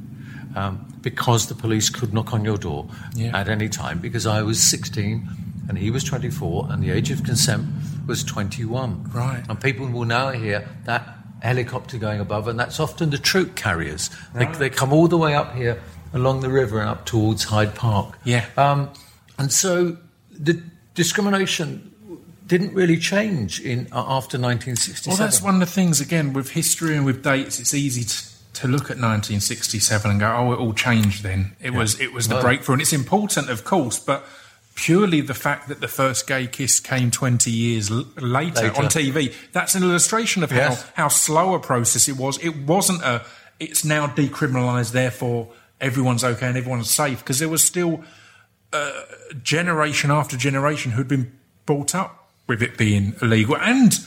[0.55, 3.37] Um, because the police could knock on your door Yeah.
[3.37, 5.29] at any time, because I was 16
[5.69, 7.67] and he was 24, and the age of consent
[8.07, 9.11] was 21.
[9.13, 9.45] Right.
[9.49, 14.11] And people will now hear that helicopter going above, and that's often the troop carriers.
[14.35, 15.81] They, they come all the way up here
[16.13, 18.19] along the river and up towards Hyde Park.
[18.25, 18.47] Yeah.
[18.57, 18.91] Um,
[19.39, 19.99] and so
[20.31, 20.63] the
[20.95, 21.93] discrimination
[22.47, 25.11] didn't really change in uh, after 1967.
[25.11, 28.61] Well, that's one of the things, again, with history and with dates, it's easy to,
[28.61, 31.57] to look at 1967 and go, oh, it all changed then.
[31.61, 32.75] It was it was the breakthrough.
[32.75, 34.25] And it's important, of course, but
[34.77, 38.77] purely the fact that the first gay kiss came 20 years l- later, Later.
[38.77, 40.83] on TV, that's an illustration of Yes.
[40.93, 42.39] how, how slow a process it was.
[42.39, 43.25] It wasn't a,
[43.59, 45.49] it's now decriminalised, therefore
[45.81, 48.05] everyone's okay and everyone's safe, because there was still
[48.73, 48.93] uh,
[49.43, 51.33] generation after generation who'd been
[51.65, 53.57] brought up with it being illegal.
[53.57, 53.99] And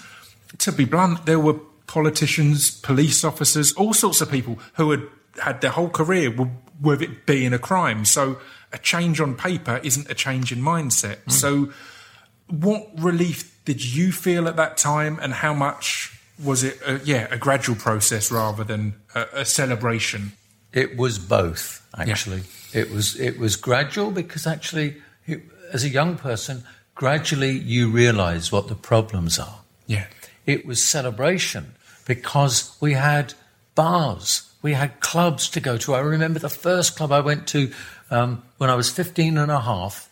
[0.60, 1.56] to be blunt, there were
[1.88, 5.02] politicians, police officers, all sorts of people who had
[5.42, 6.50] had their whole career with,
[6.82, 8.06] with it being a crime.
[8.06, 8.40] So
[8.72, 11.18] a change on paper isn't a change in mindset.
[11.24, 11.32] Hmm.
[11.32, 11.70] So
[12.48, 17.28] what relief did you feel at that time and how much was it, a, yeah,
[17.32, 20.32] a gradual process rather than a, a celebration?
[20.74, 22.44] It was both, actually.
[22.74, 25.42] It was it was gradual because actually, it,
[25.74, 26.64] as a young person,
[26.94, 29.60] gradually you realise what the problems are.
[29.88, 30.06] Yeah.
[30.46, 31.74] It was celebration
[32.06, 33.34] because we had
[33.76, 35.94] bars, we had clubs to go to.
[35.94, 37.72] I remember the first club I went to
[38.12, 40.10] um, when I was 15 and a half,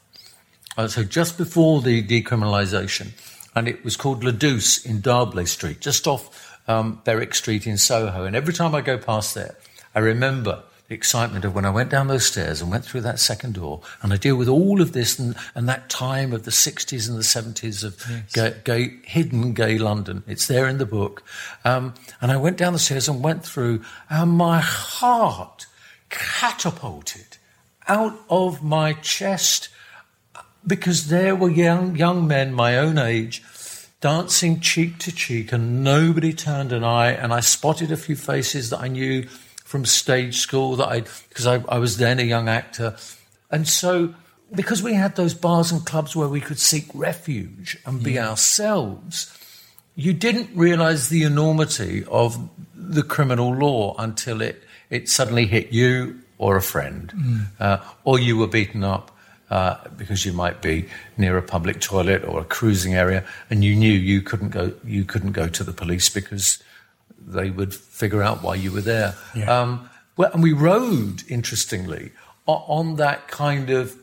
[0.77, 3.11] uh, so just before the decriminalisation,
[3.55, 7.77] and it was called Le Duce in D'Arblay Street, just off um, Berwick Street in
[7.77, 8.25] Soho.
[8.25, 9.55] And every time I go past there,
[9.95, 13.19] I remember the excitement of when I went down those stairs and went through that
[13.19, 16.51] second door, and I deal with all of this and, and that time of the
[16.51, 20.23] 60s and the 70s of gay, gay, hidden gay London.
[20.27, 21.23] It's there in the book.
[21.65, 25.65] Um, and I went down the stairs and went through, and my heart
[26.09, 27.37] catapulted
[27.87, 29.69] out of my chest
[30.65, 33.43] because there were young young men my own age
[34.01, 38.69] dancing cheek to cheek and nobody turned an eye and I spotted a few faces
[38.69, 39.27] that I knew
[39.67, 42.95] from stage school that I because I, I was then a young actor.
[43.51, 44.13] And so
[44.55, 49.33] because we had those bars and clubs where we could seek refuge and be ourselves
[49.97, 56.21] you didn't realize the enormity of the criminal law until it, it suddenly hit you
[56.37, 57.11] or a friend,
[57.59, 59.09] uh, or you were beaten up
[59.49, 63.75] uh, because you might be near a public toilet or a cruising area, and you
[63.75, 66.61] knew you couldn't go you couldn't go to the police because
[67.27, 69.15] they would figure out why you were there.
[69.35, 69.61] Yeah.
[69.61, 72.11] Um, well, and we rode, interestingly,
[72.47, 73.95] on that kind of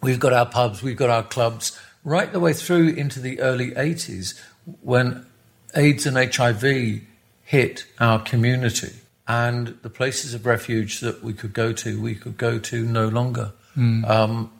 [0.00, 3.70] we've got our pubs, we've got our clubs, right the way through into the early
[3.72, 4.38] 80s
[4.82, 5.26] when
[5.74, 7.02] AIDS and HIV
[7.44, 8.92] hit our community.
[9.26, 13.08] And the places of refuge that we could go to, we could go to no
[13.08, 13.52] longer.
[14.04, 14.52] Um,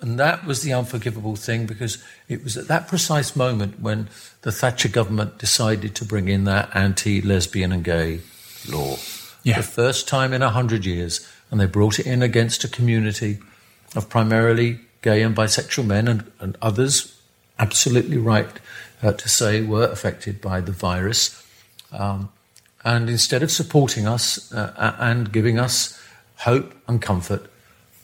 [0.00, 4.08] and that was the unforgivable thing because it was at that precise moment when
[4.42, 8.20] the Thatcher government decided to bring in that anti lesbian and gay
[8.68, 8.96] law.
[9.42, 9.56] Yeah.
[9.58, 11.26] The first time in a hundred years.
[11.50, 13.40] And they brought it in against a community
[13.96, 17.20] of primarily gay and bisexual men and, and others,
[17.58, 18.48] absolutely right
[19.02, 21.44] uh, to say, were affected by the virus.
[21.90, 22.30] Um,
[22.84, 26.00] and instead of supporting us uh, and giving us
[26.36, 27.49] hope and comfort,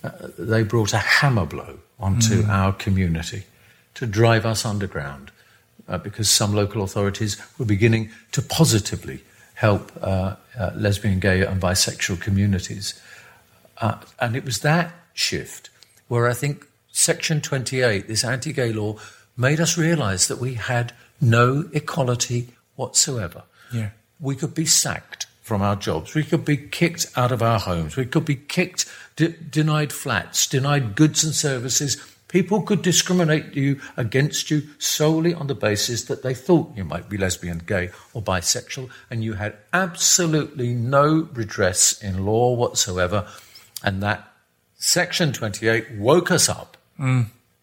[0.06, 3.44] uh, they brought a hammer blow onto our community
[3.94, 5.30] to drive us underground
[5.88, 9.20] uh, because some local authorities were beginning to positively
[9.54, 13.00] help uh, uh, lesbian, gay, and bisexual communities.
[13.78, 15.70] Uh, and it was that shift
[16.08, 18.96] where I think Section 28, this anti gay law,
[19.36, 23.44] made us realize that we had no equality whatsoever.
[23.72, 23.90] Yeah.
[24.20, 26.14] We could be sacked from our jobs.
[26.14, 27.96] We could be kicked out of our homes.
[27.96, 31.96] We could be kicked, de- denied flats, denied goods and services.
[32.28, 37.08] People could discriminate you against you solely on the basis that they thought you might
[37.08, 43.26] be lesbian, gay, or bisexual, and you had absolutely no redress in law whatsoever.
[43.82, 44.32] And that
[44.78, 46.76] Section 28 woke us up.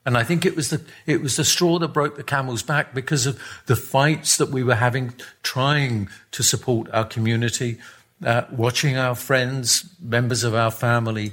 [0.05, 2.93] And I think it was the it was the straw that broke the camel's back
[2.93, 5.13] because of the fights that we were having,
[5.43, 7.79] trying to support our community,
[8.25, 11.31] uh, watching our friends, members of our family,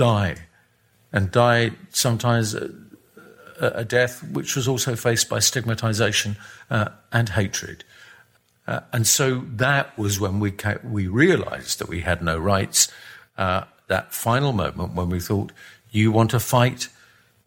[0.00, 0.36] die,
[1.12, 2.70] and die sometimes a,
[3.60, 6.36] a death which was also faced by stigmatization
[6.70, 7.84] uh, and hatred.
[8.66, 12.88] Uh, and so that was when we ca- we realized that we had no rights.
[13.36, 15.52] Uh, that final moment when we thought,
[15.90, 16.88] "You want a fight?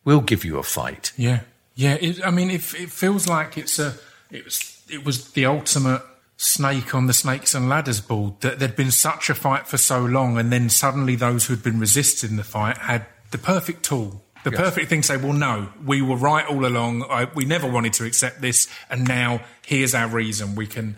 [0.06, 1.40] We'll give you a fight." Yeah,
[1.74, 1.96] yeah.
[1.96, 3.96] It, I mean, it, it feels like it's a.
[4.30, 4.70] It was.
[4.90, 6.04] It was the ultimate
[6.38, 8.42] snake on the snakes and ladders board.
[8.42, 11.80] That there'd been such a fight for so long, and then suddenly those who'd been
[11.80, 14.24] resisting the fight had the perfect tool.
[14.44, 14.60] The Yes.
[14.60, 17.04] perfect thing to say, well, no, we were right all along.
[17.10, 20.56] I, we never wanted to accept this, and now here's our reason.
[20.56, 20.98] We can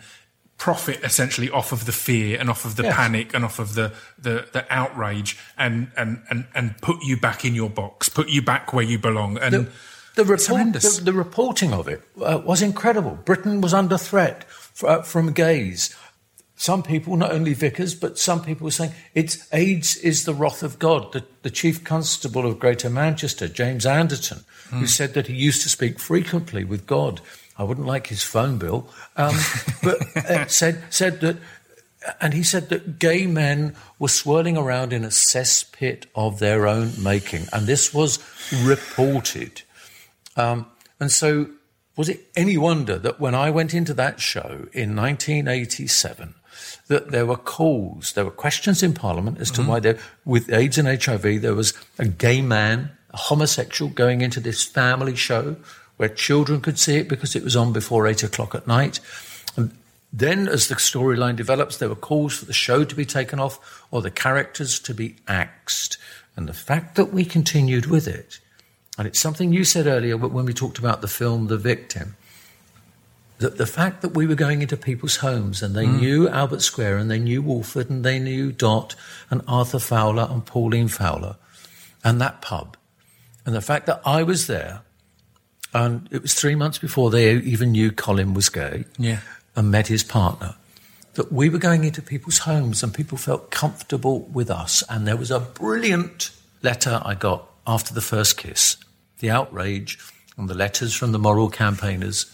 [0.58, 2.96] profit essentially off of the fear and off of the Yes.
[2.96, 7.44] panic and off of the, the, the outrage and, and, and, and put you back
[7.44, 9.36] in your box, put you back where you belong.
[9.38, 9.70] And the,
[10.16, 13.16] the, report, the, the reporting of it uh, was incredible.
[13.24, 14.44] Britain was under threat
[14.76, 15.94] from gays.
[16.58, 20.62] Some people, not only vicars, but some people were saying it's AIDS is the wrath
[20.62, 21.12] of God.
[21.12, 25.68] The, the chief constable of Greater Manchester, James Anderton, who said that he used to
[25.68, 27.20] speak frequently with God.
[27.58, 29.34] I wouldn't like his phone bill, um,
[29.82, 31.36] but uh, said said that,
[32.20, 36.92] and he said that gay men were swirling around in a cesspit of their own
[37.02, 38.18] making, and this was
[38.62, 39.62] reported.
[40.36, 40.66] Um,
[41.00, 41.48] and so,
[41.96, 46.34] was it any wonder that when I went into that show in 1987,
[46.88, 49.70] that there were calls, there were questions in Parliament as to mm-hmm.
[49.70, 54.40] why there, with AIDS and HIV, there was a gay man, a homosexual, going into
[54.40, 55.56] this family show
[55.96, 59.00] where children could see it because it was on before eight o'clock at night.
[59.56, 59.76] And
[60.12, 63.86] then, as the storyline develops, there were calls for the show to be taken off
[63.90, 65.96] or the characters to be axed.
[66.36, 68.38] And the fact that we continued with it,
[68.98, 72.16] and it's something you said earlier when we talked about the film The Victim,
[73.38, 76.00] that the fact that we were going into people's homes and they mm.
[76.00, 78.94] knew Albert Square and they knew Walford and they knew Dot
[79.30, 81.36] and Arthur Fowler and Pauline Fowler
[82.06, 82.76] and that pub,
[83.44, 84.82] and the fact that I was there,
[85.74, 89.20] and it was three months before they even knew Colin was gay yeah,
[89.56, 90.54] and met his partner,
[91.14, 94.84] that we were going into people's homes and people felt comfortable with us.
[94.88, 96.30] And there was a brilliant
[96.62, 98.76] letter I got after the first kiss,
[99.18, 99.98] the outrage
[100.36, 102.26] and the letters from the moral campaigners.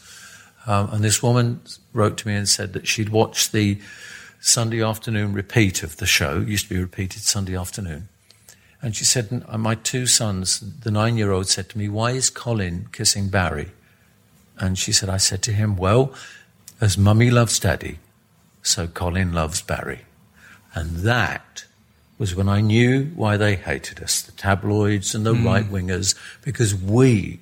[0.67, 1.61] Um, and this woman
[1.93, 3.81] wrote to me and said that she'd watched the
[4.41, 8.09] Sunday afternoon repeat of the show, it used to be repeated Sunday afternoon.
[8.83, 12.29] And she said, My two sons, the nine year old said to me, Why is
[12.29, 13.71] Colin kissing Barry?
[14.59, 16.13] And she said, I said to him, Well,
[16.81, 18.01] as mummy loves daddy,
[18.63, 20.01] so Colin loves Barry.
[20.75, 21.65] And that
[22.19, 25.47] was when I knew why they hated us, the tabloids and the hmm.
[25.47, 27.41] right wingers, because we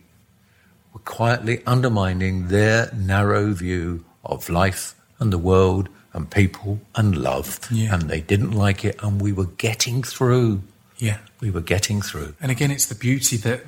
[0.92, 7.60] were quietly undermining their narrow view of life and the world and people and love.
[7.70, 7.94] Yeah.
[7.94, 10.62] And they didn't like it, and we were getting through.
[10.98, 11.18] yeah.
[11.40, 12.34] We were getting through.
[12.40, 13.64] And again, it's the beauty that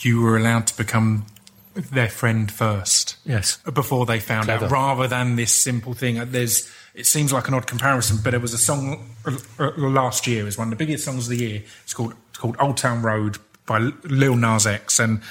[0.00, 1.26] you were allowed to become
[1.74, 3.16] their friend first.
[3.24, 3.58] Yes.
[3.58, 4.64] Before they found Clever.
[4.64, 6.20] out, rather than this simple thing.
[6.30, 10.26] There's, it seems like an odd comparison, but it was a song uh, uh, last
[10.26, 10.42] year.
[10.42, 11.62] It was one of the biggest songs of the year.
[11.84, 15.22] It's called it's called Old Town Road by Lil Nas X, and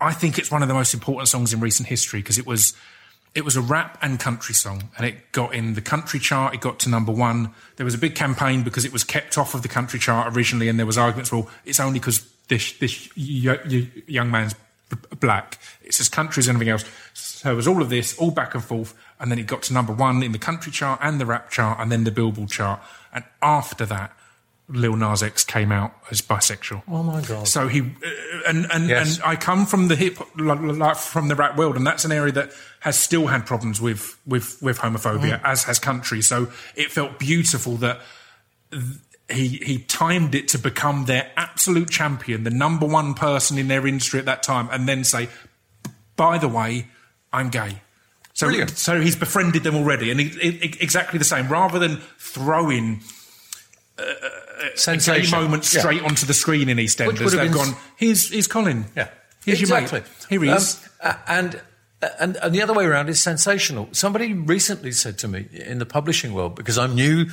[0.00, 2.74] I think it's one of the most important songs in recent history because it was
[3.34, 6.54] it was a rap and country song, and it got in the country chart.
[6.54, 7.50] It got to number one.
[7.76, 10.68] There was a big campaign because it was kept off of the country chart originally,
[10.68, 11.32] and there was arguments.
[11.32, 14.54] Well, it's only because this this young man's
[15.20, 15.58] black.
[15.82, 16.84] It's as country as anything else.
[17.14, 19.72] So it was all of this, all back and forth, and then it got to
[19.72, 22.80] number one in the country chart and the rap chart, and then the Billboard chart.
[23.12, 24.12] And after that,
[24.68, 26.82] Lil Nas X came out as bisexual.
[26.88, 27.46] Oh my God.
[27.46, 27.84] So he uh,
[28.48, 29.16] and and, Yes.
[29.16, 32.04] and I come from the hip li- li- like from the rap world, and that's
[32.06, 32.50] an area that
[32.80, 35.44] has still had problems with with with homophobia, Mm.
[35.44, 36.22] as has country.
[36.22, 38.00] So it felt beautiful that
[39.30, 43.86] he he timed it to become their absolute champion, the number one person in their
[43.86, 45.28] industry at that time, and then say,
[46.16, 46.88] "By the way,
[47.32, 47.82] I'm gay."
[48.34, 48.70] So, Brilliant.
[48.70, 51.48] so he's befriended them already, and he, he- exactly the same.
[51.48, 53.00] Rather than throwing
[53.98, 55.24] a Sensation.
[55.24, 55.80] gay moment Yeah.
[55.80, 58.86] straight onto the screen in EastEnders, they've gone, "Here's here's Colin.
[58.96, 59.08] Yeah,
[59.44, 60.00] here's exactly.
[60.00, 60.26] your mate.
[60.28, 61.60] Here he is." Um, and,
[62.20, 63.88] and and the other way around is sensational.
[63.92, 67.26] Somebody recently said to me in the publishing world because I'm new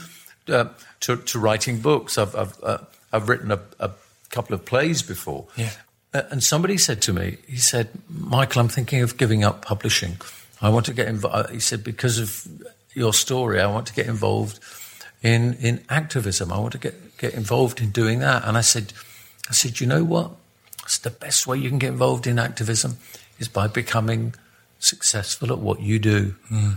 [0.49, 0.65] uh,
[1.01, 2.17] to, to writing books.
[2.19, 2.77] I've I've, uh,
[3.11, 3.89] I've written a, a
[4.29, 5.47] couple of plays before.
[5.55, 5.71] Yeah.
[6.13, 10.17] Uh, and somebody said to me, he said, Michael, I'm thinking of giving up publishing.
[10.61, 11.49] I want to get involved.
[11.49, 12.47] He said, because of
[12.93, 14.59] your story, I want to get involved
[15.21, 16.51] in, in activism.
[16.51, 18.43] I want to get, get involved in doing that.
[18.45, 18.93] And I said,
[19.49, 20.31] I said, you know what?
[20.83, 22.97] It's the best way you can get involved in activism
[23.39, 24.35] is by becoming
[24.79, 26.35] successful at what you do,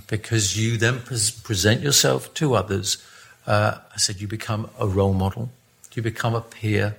[0.08, 2.98] because you then pres present yourself to others.
[3.46, 5.50] Uh, I said, you become a role model,
[5.94, 6.96] you become a peer.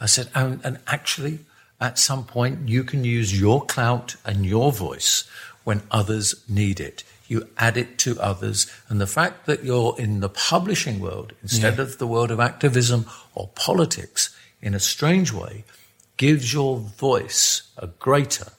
[0.00, 1.40] I said, and, and actually,
[1.80, 5.24] at some point, you can use your clout and your voice
[5.64, 7.02] when others need it.
[7.26, 8.70] You add it to others.
[8.88, 13.06] And the fact that you're in the publishing world instead of the world of activism
[13.34, 15.64] or politics, in a strange way,
[16.16, 18.52] gives your voice a greater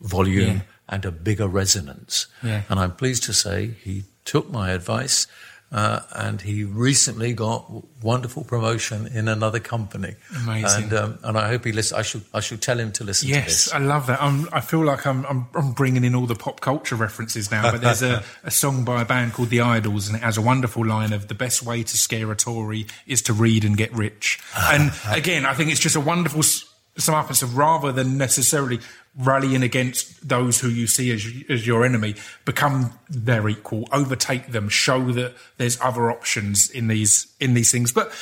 [0.00, 0.60] volume Yeah.
[0.88, 2.26] and a bigger resonance.
[2.42, 2.62] Yeah.
[2.68, 5.26] And I'm pleased to say he took my advice
[5.72, 7.70] uh, and he recently got
[8.02, 10.14] wonderful promotion in another company.
[10.36, 10.84] Amazing.
[10.84, 11.98] And, um, and I hope he listens.
[11.98, 13.72] I should, I should tell him to listen to Yes, this.
[13.74, 14.22] I love that.
[14.22, 17.70] I'm, I feel like I'm, I'm, I'm bringing in all the pop culture references now.
[17.72, 20.42] But there's a, a song by a band called The IDLES, and it has a
[20.42, 23.92] wonderful line of "The best way to scare a Tory is to read and get
[23.92, 26.64] rich." And again, I think it's just a wonderful s-
[26.96, 27.32] sum up.
[27.34, 28.80] So rather than necessarily
[29.18, 32.14] rallying against those who you see as, as your enemy,
[32.44, 37.92] become their equal, overtake them, show that there's other options in these in these things.
[37.92, 38.12] But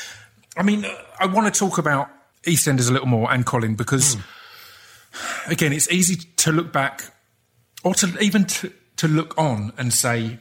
[0.57, 0.87] I mean,
[1.19, 2.09] I want to talk about
[2.45, 4.17] EastEnders a little more and Colin because
[5.47, 7.11] again, it's easy to look back
[7.83, 10.39] or to even to, to look on and say,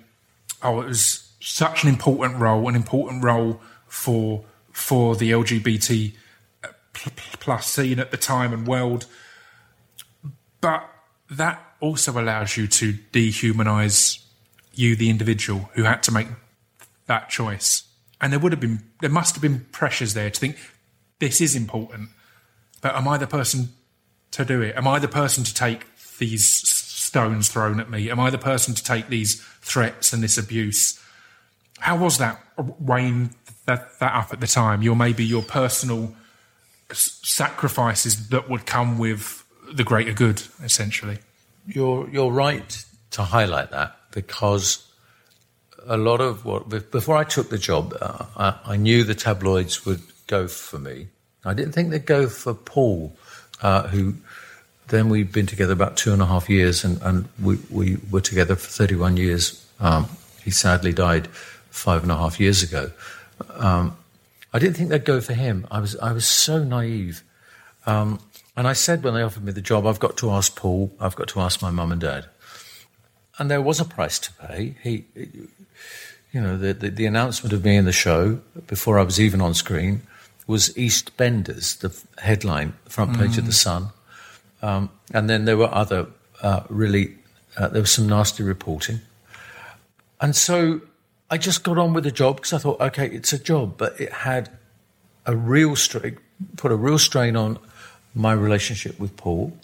[0.61, 6.13] oh, it was such an important role, an important role for for the LGBT
[6.63, 9.05] uh, pl- pl- plus scene at the time and world.
[10.63, 10.89] But
[11.29, 14.23] that also allows you to dehumanize
[14.73, 16.27] you, the individual, who had to make
[17.05, 17.83] that choice.
[18.21, 20.55] And there would have been, there must have been pressures there to think
[21.19, 22.11] this is important.
[22.79, 23.73] But am I the person
[24.31, 24.77] to do it?
[24.77, 25.85] Am I the person to take
[26.17, 28.09] these stones thrown at me?
[28.09, 30.97] Am I the person to take these threats and this abuse?
[31.79, 32.39] How was that
[32.79, 33.35] weighing
[33.65, 34.81] that, that up at the time?
[34.81, 36.15] Your maybe your personal
[36.93, 39.42] sacrifices that would come with
[39.73, 41.19] the greater good, essentially.
[41.67, 44.87] You're you're right to highlight that because
[45.85, 49.85] a lot of what before I took the job, uh, I, I knew the tabloids
[49.85, 51.07] would go for me.
[51.45, 53.15] I didn't think they'd go for Paul,
[53.61, 54.15] uh, who
[54.87, 58.21] then we'd been together about two and a half years, and, and we, we were
[58.21, 59.65] together for 31 years.
[59.79, 60.07] Um,
[60.43, 61.27] he sadly died
[61.69, 62.91] five and a half years ago.
[63.49, 63.97] Um,
[64.53, 65.67] I didn't think they'd go for him.
[65.71, 67.23] I was I was so naive.
[67.85, 68.19] Um,
[68.55, 71.15] and I said when they offered me the job, I've got to ask Paul, I've
[71.15, 72.25] got to ask my mum and dad.
[73.39, 74.75] And there was a price to pay.
[74.83, 75.05] He,
[76.31, 79.41] you know, the, the, the announcement of me in the show before I was even
[79.41, 80.03] on screen
[80.45, 83.87] was East Benders, the headline, front page of the Sun.
[84.61, 86.07] Um, and then there were other
[86.41, 87.15] uh, really,
[87.57, 89.01] uh, there was some nasty reporting.
[90.21, 90.81] And so
[91.29, 93.99] I just got on with the job because I thought, okay, it's a job, but
[93.99, 94.49] it had
[95.25, 96.17] a real strain,
[96.57, 97.57] put a real strain on
[98.13, 99.57] my relationship with Paul.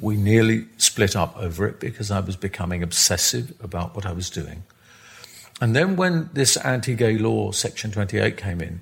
[0.00, 4.30] We nearly split up over it because I was becoming obsessive about what I was
[4.30, 4.64] doing.
[5.60, 8.80] And then when this anti-gay law, Section 28, came in,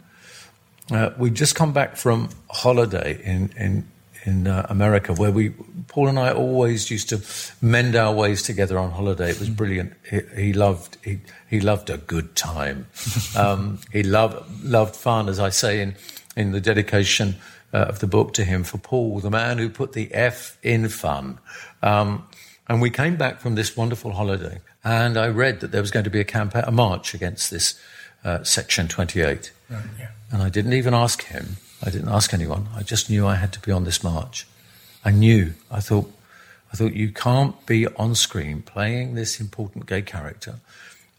[0.90, 3.88] uh, we'd just come back from holiday in in
[4.24, 5.50] in uh, America, where we
[5.88, 7.20] Paul and I always used to
[7.60, 9.30] mend our ways together on holiday.
[9.30, 9.94] It was brilliant.
[10.08, 12.86] He, he loved he, he loved a good time.
[13.34, 15.94] Um, he loved loved fun, as I say in
[16.36, 17.36] in the dedication
[17.72, 20.88] uh, of the book to him for Paul, the man who put the F in
[20.88, 21.38] fun.
[21.82, 22.26] Um,
[22.68, 26.04] and we came back from this wonderful holiday, and I read that there was going
[26.04, 27.78] to be a campaign, a march against this
[28.24, 29.52] uh, Section 28.
[29.98, 30.08] yeah.
[30.30, 31.56] And I didn't even ask him.
[31.82, 32.68] I didn't ask anyone.
[32.74, 34.46] I just knew I had to be on this march.
[35.04, 35.54] I knew.
[35.70, 36.12] I thought,
[36.72, 40.60] I thought you can't be on screen playing this important gay character,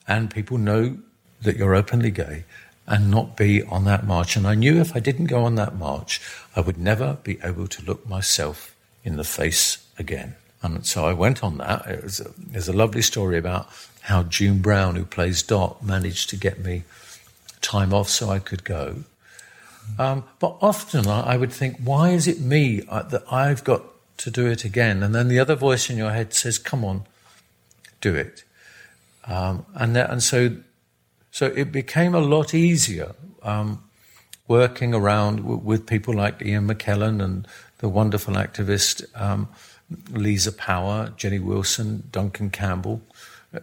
[0.07, 0.97] and people know
[1.41, 2.45] that you're openly gay,
[2.85, 4.35] and not be on that march.
[4.35, 6.21] And I knew if I didn't go on that march,
[6.55, 10.35] I would never be able to look myself in the face again.
[10.61, 11.85] And so I went on that.
[11.87, 13.67] It was a, there's a lovely story about
[14.01, 16.83] how June Brown, who plays Dot, managed to get me
[17.61, 19.03] time off so I could go.
[19.99, 23.83] Um, but often I, would think, why is it me uh, that I've got
[24.17, 25.03] to do it again?
[25.03, 27.03] And then the other voice in your head says, come on,
[27.99, 28.43] do it.
[29.25, 30.55] Um, and, and so,
[31.33, 33.83] so it became a lot easier um,
[34.47, 37.47] working around w- with people like Ian McKellen and
[37.79, 39.47] the wonderful activist um,
[40.11, 43.01] Lisa Power, Jenny Wilson, Duncan Campbell,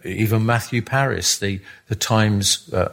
[0.03, 2.91] even Matthew Parris, the, the Times uh,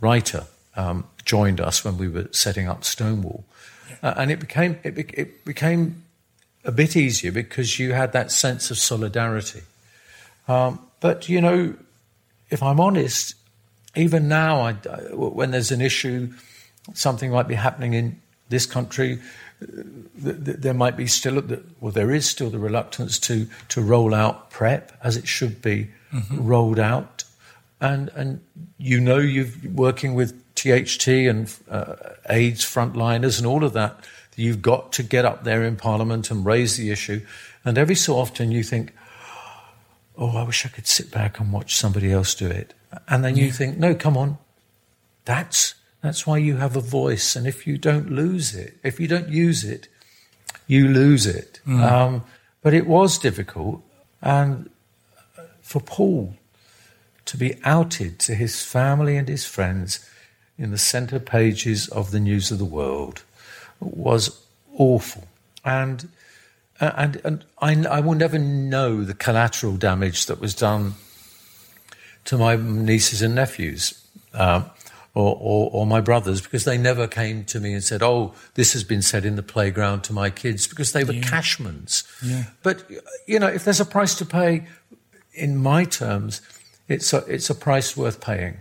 [0.00, 3.44] writer, um, joined us when we were setting up Stonewall.
[4.00, 6.04] Uh, and it became, it, be- it became
[6.64, 9.62] a bit easier because you had that sense of solidarity.
[10.46, 11.74] Um, but, you know,
[12.48, 13.34] if I'm honest,
[13.96, 14.72] even now, I,
[15.12, 16.32] when there's an issue,
[16.94, 19.20] something might be happening in this country,
[19.62, 19.66] uh,
[20.22, 21.42] th- th- there might be still,
[21.80, 25.90] well, there is still the reluctance to, to roll out PrEP as it should be
[26.32, 27.24] rolled out.
[27.80, 28.40] And, and
[28.78, 31.94] you know you're working with THT and uh,
[32.28, 34.04] AIDS frontliners and all of that.
[34.36, 37.24] You've got to get up there in Parliament and raise the issue.
[37.64, 38.94] And every so often you think,
[40.16, 42.74] oh, I wish I could sit back and watch somebody else do it.
[43.08, 44.38] And then you think, no, come on.
[45.24, 47.36] That's, that's why you have a voice.
[47.36, 49.88] And if you don't lose it, if you don't use it,
[50.66, 51.60] you lose it.
[51.84, 52.24] Um,
[52.62, 53.82] but it was difficult.
[54.22, 54.70] And
[55.62, 56.34] for Paul
[57.26, 60.04] to be outed to his family and his friends
[60.58, 63.22] in the center pages of the News of the World
[63.78, 65.28] was awful.
[65.64, 66.08] And
[66.80, 70.94] uh, and, and I, I will never know the collateral damage that was done
[72.30, 74.00] to my nieces and nephews
[74.34, 74.64] um,
[75.14, 78.72] or, or, or my brothers because they never came to me and said, Oh, this
[78.72, 82.04] has been said in the playground to my kids because they were Cashmans.
[82.22, 82.44] Yeah.
[82.62, 82.88] But,
[83.26, 84.64] you know, if there's a price to pay,
[85.34, 86.40] in my terms,
[86.86, 88.60] it's a, it's a price worth paying.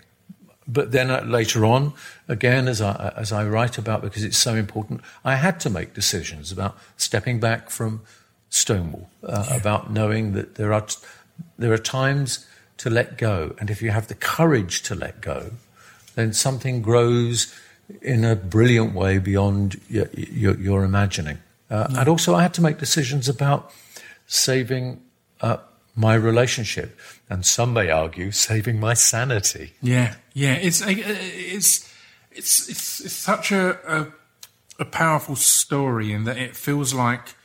[0.67, 1.93] But then uh, later on,
[2.27, 5.93] again, as I, as I write about, because it's so important, I had to make
[5.93, 8.01] decisions about stepping back from
[8.49, 10.97] Stonewall, uh, about knowing that there are, t-
[11.59, 12.47] there are times
[12.79, 13.55] to let go.
[13.59, 15.51] And if you have the courage to let go,
[16.15, 17.53] then something grows
[18.01, 21.37] in a brilliant way beyond your, your, your imagining.
[21.69, 23.71] Uh, And also, I had to make decisions about
[24.27, 25.01] saving
[25.41, 25.57] uh,
[25.95, 26.97] my relationship,
[27.29, 29.73] and some may argue saving my sanity.
[29.81, 30.53] Yeah, yeah.
[30.53, 31.89] It's it's
[32.31, 34.07] it's it's, it's such a, a
[34.79, 37.35] a powerful story in that it feels like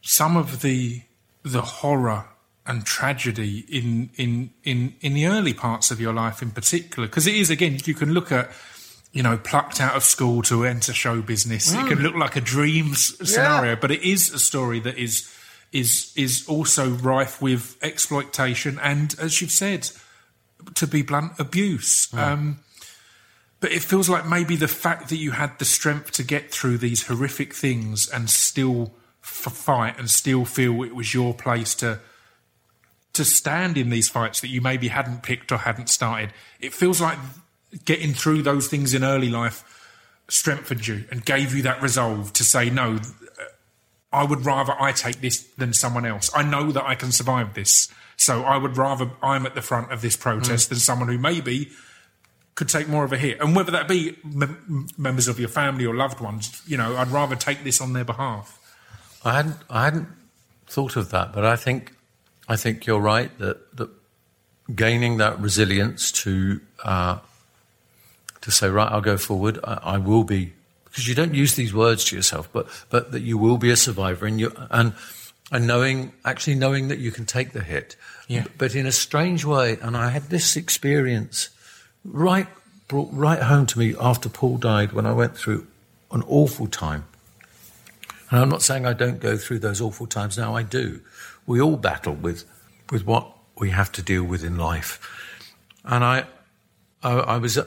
[0.00, 1.02] some of the
[1.42, 2.24] the horror
[2.68, 7.26] and tragedy in in in in the early parts of your life, in particular, because
[7.26, 8.50] it is again you can look at.
[9.10, 11.72] You know, plucked out of school to enter show business.
[11.72, 15.34] It can look like a dream scenario, but it is a story that is
[15.72, 19.90] is is also rife with exploitation and, as you've said,
[20.74, 22.12] to be blunt, abuse.
[22.12, 22.58] Um,
[23.60, 26.78] but it feels like maybe the fact that you had the strength to get through
[26.78, 28.92] these horrific things and still
[29.22, 31.98] f- fight and still feel it was your place to
[33.18, 36.32] to stand in these fights that you maybe hadn't picked or hadn't started.
[36.60, 37.18] It feels like
[37.84, 39.62] getting through those things in early life
[40.28, 42.98] strengthened you and gave you that resolve to say no.
[44.12, 46.30] I would rather I take this than someone else.
[46.34, 47.92] I know that I can survive this.
[48.16, 50.68] So I would rather I'm at the front of this protest mm.
[50.70, 51.70] than someone who maybe
[52.54, 53.40] could take more of a hit.
[53.40, 57.08] And whether that be mem- members of your family or loved ones, you know, I'd
[57.08, 58.58] rather take this on their behalf.
[59.24, 60.08] I hadn't, I hadn't
[60.66, 61.92] thought of that, but I think,
[62.48, 63.90] I think you're right that, that
[64.74, 67.18] gaining that resilience to uh,
[68.40, 69.58] to say, right, I'll go forward.
[69.62, 70.52] I, I will be
[70.84, 73.76] because you don't use these words to yourself, but but that you will be a
[73.76, 74.94] survivor, and you and
[75.52, 77.96] and knowing actually knowing that you can take the hit,
[78.28, 78.44] Yeah.
[78.58, 81.50] But in a strange way, and I had this experience
[82.04, 82.46] right
[82.86, 85.66] brought right home to me after Paul died when I went through
[86.10, 87.04] an awful time.
[88.30, 91.00] And I'm not saying I don't go through those awful times now, I do.
[91.48, 92.44] We all battle with,
[92.90, 93.26] with what
[93.58, 95.00] we have to deal with in life.
[95.82, 96.26] And I,
[97.02, 97.58] I, I, was,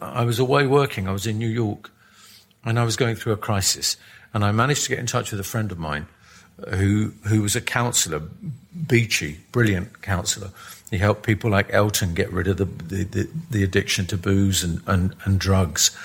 [0.00, 1.92] I was away working, I was in New York,
[2.64, 3.96] and I was going through a crisis.
[4.34, 6.08] And I managed to get in touch with a friend of mine
[6.70, 8.20] who, who was a counsellor,
[8.76, 10.50] Beechy, brilliant counsellor.
[10.90, 14.64] He helped people like Elton get rid of the, the, the, the addiction to booze
[14.64, 15.96] and, and, and drugs.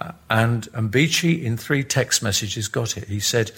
[0.00, 3.08] Uh, and, and Beechy, in three text messages, got it.
[3.08, 3.50] He said,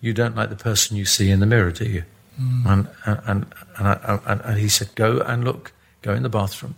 [0.00, 2.04] You don't like the person you see in the mirror, do you?
[2.38, 3.46] And, and, and,
[3.78, 5.72] and, I, and, and he said, Go and look,
[6.02, 6.76] go in the bathroom,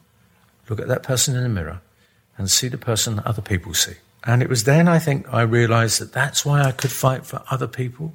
[0.68, 1.80] look at that person in the mirror,
[2.38, 3.94] and see the person that other people see.
[4.24, 7.42] And it was then I think I realized that that's why I could fight for
[7.50, 8.14] other people,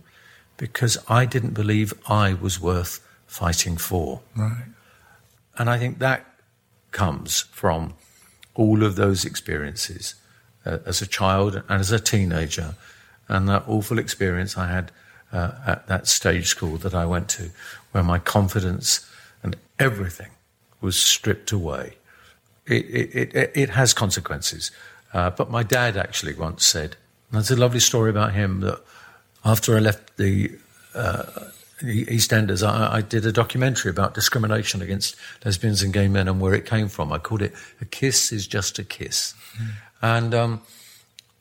[0.58, 4.22] because I didn't believe I was worth fighting for.
[4.36, 4.66] Right.
[5.58, 6.26] And I think that
[6.92, 7.94] comes from
[8.56, 10.16] all of those experiences.
[10.66, 12.76] uh, as a child and as a teenager,
[13.28, 14.92] and that awful experience I had
[15.36, 17.52] uh, at that stage school that I went to,
[17.92, 19.08] where my confidence
[19.44, 20.30] and everything
[20.80, 21.98] was stripped away.
[22.66, 24.72] It, it, it, it has consequences.
[25.14, 26.96] Uh, but my dad actually once said,
[27.30, 28.82] and there's a lovely story about him that
[29.44, 30.52] after I left the,
[30.94, 31.24] uh,
[31.82, 36.40] the EastEnders, I, I, did a documentary about discrimination against lesbians and gay men and
[36.40, 37.12] where it came from.
[37.12, 39.72] I called it "A Kiss Is Just a Kiss," mm.
[40.02, 40.62] and um,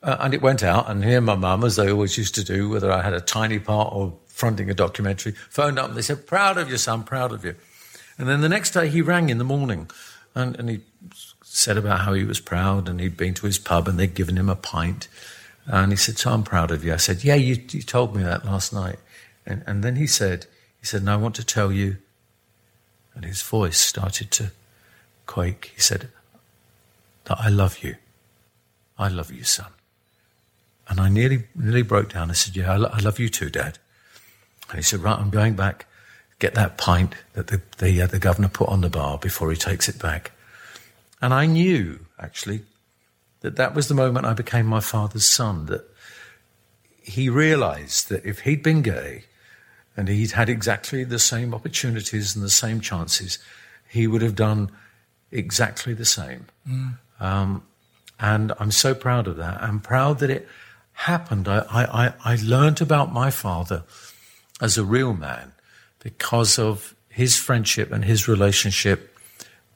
[0.05, 0.89] uh, and it went out.
[0.89, 3.59] And here, my mum, as they always used to do, whether I had a tiny
[3.59, 7.03] part or fronting a documentary, phoned up and they said, "Proud of you, son.
[7.03, 7.57] Proud of you."
[8.19, 9.91] And then the next day, he rang in the morning,
[10.35, 10.81] and, and he
[11.55, 14.37] said about how he was proud and he'd been to his pub and they'd given
[14.37, 15.07] him a pint.
[15.67, 16.93] And he said, So I'm proud of you.
[16.93, 18.99] I said, Yeah, you, you told me that last night.
[19.47, 20.47] And, and then he said,
[20.81, 21.99] He said, And I want to tell you.
[23.15, 24.51] And his voice started to
[25.27, 25.73] quake.
[25.75, 26.09] He said,
[27.27, 27.97] That I love you.
[28.99, 29.71] I love you, son.
[30.89, 32.31] And I nearly, nearly broke down.
[32.31, 33.79] I said, Yeah, I, lo- I love you too, Dad.
[34.69, 35.87] And he said, Right, I'm going back,
[36.39, 39.57] get that pint that the, the, uh, the governor put on the bar before he
[39.57, 40.33] takes it back.
[41.23, 42.63] And I knew, actually,
[43.41, 45.85] that that was the moment I became my father's son, that
[47.03, 49.25] he realized that if he'd been gay
[49.97, 53.39] and he'd had exactly the same opportunities and the same chances,
[53.89, 54.71] he would have done
[55.31, 56.47] exactly the same.
[56.69, 56.99] Mm.
[57.21, 57.63] Um,
[58.19, 59.63] and I'm so proud of that.
[59.63, 60.49] I'm proud that it
[60.95, 61.49] happened.
[61.49, 63.85] I, I, I learned about my father
[64.61, 65.53] as a real man
[65.99, 69.17] because of his friendship and his relationship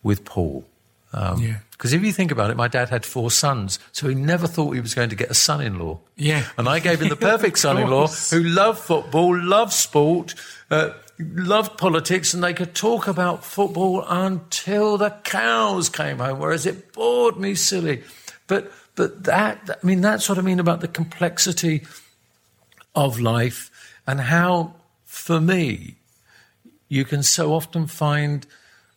[0.02, 0.64] with Paul.
[1.12, 1.58] Um, yeah.
[1.70, 4.72] Because if you think about it, my dad had four sons, so he never thought
[4.72, 6.00] he was going to get a son in law.
[6.16, 6.44] Yeah.
[6.56, 10.34] And I gave him the perfect son in law who loved football, loved sport,
[10.72, 10.90] uh,
[11.20, 16.92] loved politics, and they could talk about football until the cows came home, whereas it
[16.92, 18.02] bored me silly.
[18.48, 21.86] But, but that, I mean, that's what I mean about the complexity
[22.96, 23.70] of life
[24.08, 24.74] and how,
[25.04, 25.94] for me,
[26.88, 28.44] you can so often find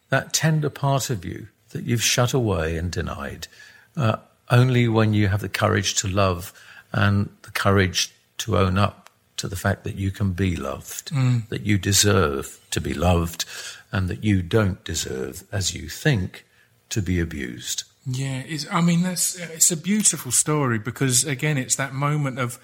[0.09, 3.47] that tender part of you that you've shut away and denied.
[3.95, 4.15] Uh,
[4.49, 6.51] only when you have the courage to love
[6.91, 11.47] and the courage to own up to the fact that you can be loved, mm.
[11.49, 13.45] that you deserve to be loved,
[13.91, 16.43] and that you don't deserve, as you think,
[16.89, 17.83] to be abused.
[18.05, 22.59] Yeah, I mean that's it's a beautiful story because again, it's that moment of,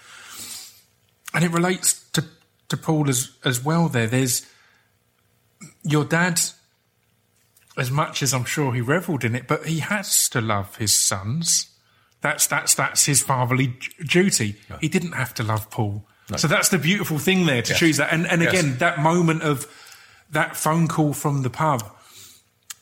[1.34, 2.26] and it relates to
[2.70, 3.88] to Paul as as well.
[3.88, 4.48] There, there's
[5.84, 6.42] your dad
[7.78, 11.00] as much as I'm sure he revelled in it, but he has to love his
[11.00, 11.70] sons.
[12.22, 14.56] That's that's that's his fatherly duty.
[14.70, 14.78] No.
[14.78, 16.04] He didn't have to love Paul.
[16.32, 16.38] No.
[16.38, 17.80] So that's the beautiful thing there to yes.
[17.80, 18.12] choose that.
[18.12, 18.54] And and yes.
[18.54, 19.68] again, that moment of
[20.32, 21.84] that phone call from the pub,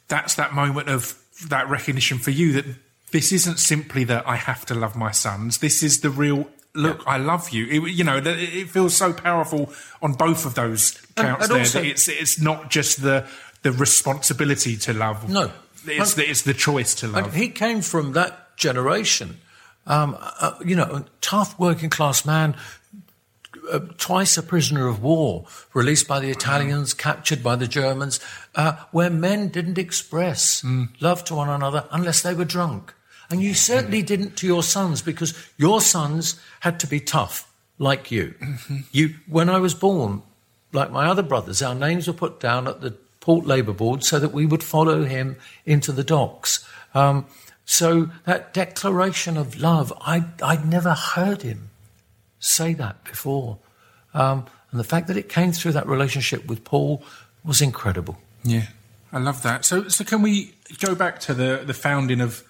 [0.07, 2.65] that's that moment of that recognition for you that
[3.11, 5.59] this isn't simply that I have to love my sons.
[5.59, 6.99] This is the real look.
[6.99, 7.13] Yeah.
[7.13, 7.65] I love you.
[7.67, 9.71] It, you know, it feels so powerful
[10.01, 11.17] on both of those counts.
[11.17, 13.27] And, and there also, it's it's not just the
[13.61, 15.29] the responsibility to love.
[15.29, 15.51] No,
[15.85, 17.33] it's the, it's the choice to love.
[17.33, 19.39] he came from that generation.
[19.87, 22.55] Um, uh, you know, tough working class man,
[23.71, 28.19] uh, twice a prisoner of war, released by the Italians, captured by the Germans,
[28.55, 30.89] uh, where men didn't express mm.
[31.01, 32.93] love to one another unless they were drunk.
[33.29, 38.11] And you certainly didn't to your sons because your sons had to be tough, like
[38.11, 38.35] you.
[38.39, 38.77] Mm-hmm.
[38.91, 40.21] You, when I was born,
[40.71, 44.19] like my other brothers, our names were put down at the Port Labour Board so
[44.19, 46.67] that we would follow him into the docks.
[46.93, 47.25] Um,
[47.65, 51.71] so that declaration of love, I, I'd never heard him
[52.39, 53.57] say that before.
[54.13, 57.03] Um, and the fact that it came through that relationship with Paul
[57.43, 58.17] was incredible.
[58.43, 58.67] Yeah,
[59.11, 59.65] I love that.
[59.65, 62.43] So, so can we go back to the, the founding of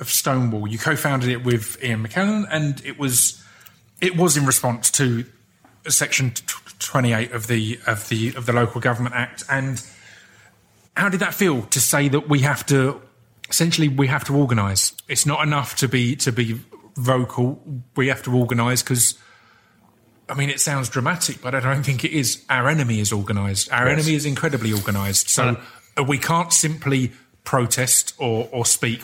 [0.00, 0.66] of Stonewall?
[0.66, 3.42] You co-founded it with Ian McKellen, and it was
[4.00, 5.24] it was in response to
[5.88, 6.32] Section
[6.78, 9.82] 28 of the of the of the Local Government Act, and
[10.96, 13.00] how did that feel to say that we have to
[13.48, 14.92] essentially we have to organise?
[15.08, 16.60] It's not enough to be to be
[16.96, 17.62] vocal.
[17.96, 19.18] We have to organise because.
[20.28, 22.42] I mean, it sounds dramatic, but I don't think it is.
[22.48, 23.70] Our enemy is organised.
[23.70, 23.98] Our yes.
[23.98, 25.28] enemy is incredibly organised.
[25.28, 25.60] So
[25.98, 27.12] uh, we can't simply
[27.44, 29.02] protest or, or speak.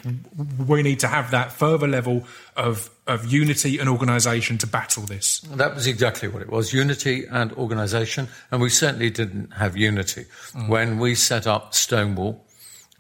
[0.59, 2.25] We need to have that further level
[2.57, 5.41] of, of unity and organisation to battle this.
[5.41, 8.29] That was exactly what it was unity and organisation.
[8.51, 10.27] And we certainly didn't have unity.
[10.53, 10.69] Mm.
[10.69, 12.45] When we set up Stonewall,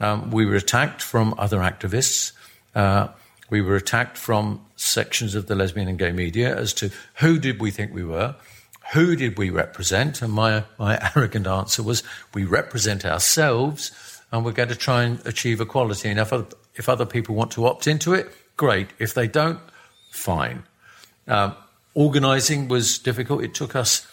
[0.01, 2.33] um, we were attacked from other activists.
[2.75, 3.09] Uh,
[3.51, 7.61] we were attacked from sections of the lesbian and gay media as to who did
[7.61, 8.35] we think we were,
[8.93, 12.03] who did we represent, and my, my arrogant answer was
[12.35, 13.93] we represent ourselves
[14.33, 16.09] and we're going to try and achieve equality.
[16.09, 18.89] And if other, if other people want to opt into it, great.
[18.99, 19.61] If they don't,
[20.11, 20.65] fine.
[21.27, 21.55] Um,
[21.95, 23.43] organizing was difficult.
[23.43, 24.07] It took us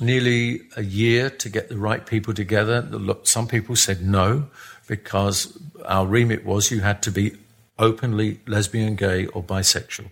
[0.00, 2.88] nearly a year to get the right people together.
[3.24, 4.48] Some people said no
[4.86, 7.36] because our remit was you had to be
[7.82, 10.08] openly lesbian, gay, or bisexual.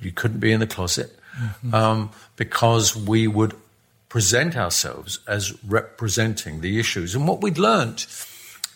[0.00, 1.74] You couldn't be in the closet mm-hmm.
[1.74, 3.54] um, because we would
[4.08, 7.14] present ourselves as representing the issues.
[7.14, 8.06] And what we'd learnt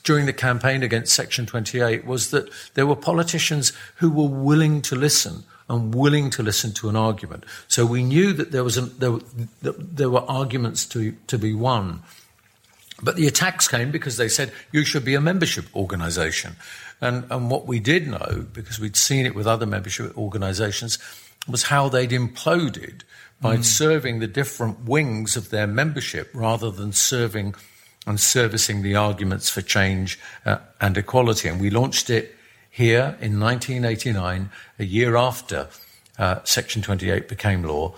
[0.04, 4.94] during the campaign against Section 28 was that there were politicians who were willing to
[4.94, 7.44] listen and willing to listen to an argument.
[7.68, 9.18] So we knew that there was there,
[9.62, 12.02] there were arguments to to be won.
[13.02, 16.56] But the attacks came because they said you should be a membership organisation,
[17.00, 20.98] and and what we did know because we'd seen it with other membership organisations
[21.48, 23.02] was how they'd imploded
[23.40, 23.64] by mm.
[23.64, 27.54] serving the different wings of their membership rather than serving
[28.06, 31.48] and servicing the arguments for change uh, and equality.
[31.48, 32.34] And we launched it
[32.70, 35.68] here in 1989, a year after
[36.18, 37.94] uh, Section 28 became law,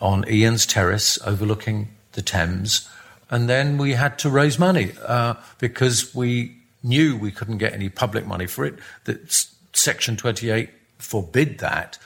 [0.00, 2.88] on Ian's terrace overlooking the Thames.
[3.30, 7.88] And then we had to raise money uh, because we knew we couldn't get any
[7.88, 11.98] public money for it, that Section 28 forbid that.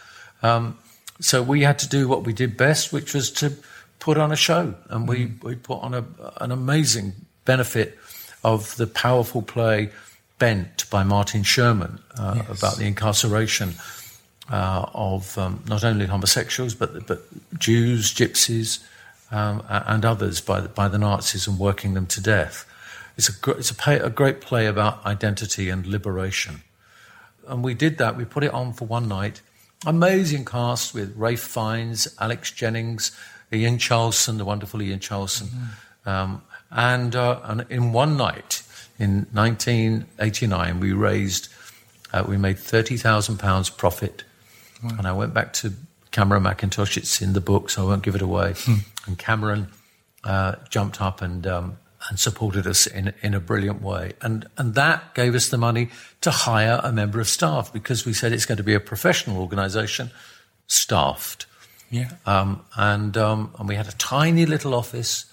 [0.43, 0.79] Um,
[1.21, 3.53] so we had to do what we did best, which was to
[3.99, 4.75] put on a show.
[4.89, 5.43] And we, mm.
[5.45, 6.05] we put on a,
[6.41, 7.13] an amazing
[7.45, 7.99] benefit
[8.45, 9.91] of the powerful play
[10.39, 12.59] Bent by Martin Sherman uh, yes.
[12.59, 13.75] about the incarceration
[14.51, 17.23] uh, of um, not only homosexuals but but
[17.61, 18.83] Jews, Gypsies,
[19.31, 22.67] um, and others by the, by the Nazis and working them to death.
[23.17, 26.63] It's a it's a, pay, a great play about identity and liberation,
[27.47, 28.17] and we did that.
[28.17, 29.43] We put it on for one night.
[29.85, 33.11] Amazing cast with Ralph Fiennes, Alex Jennings,
[33.53, 36.09] Ian Charleson, the wonderful Ian Charleson, mm-hmm.
[36.09, 38.63] um, and, uh, and in one night
[38.99, 41.49] in 1989 we raised,
[42.13, 44.25] uh, we made thirty thousand pounds profit,
[44.83, 44.91] wow.
[44.99, 45.73] and I went back to
[46.13, 46.97] Cameron Mackintosh.
[46.97, 48.55] It's in the book, so I won't give it away.
[48.57, 48.75] Hmm.
[49.07, 49.69] And Cameron
[50.25, 51.79] uh, jumped up and um,
[52.09, 55.91] and supported us in in a brilliant way, and and that gave us the money
[56.21, 59.39] to hire a member of staff because we said it's going to be a professional
[59.39, 60.11] organisation,
[60.67, 61.47] staffed.
[61.91, 62.11] Yeah.
[62.25, 65.27] Um, and um, and we had a tiny little office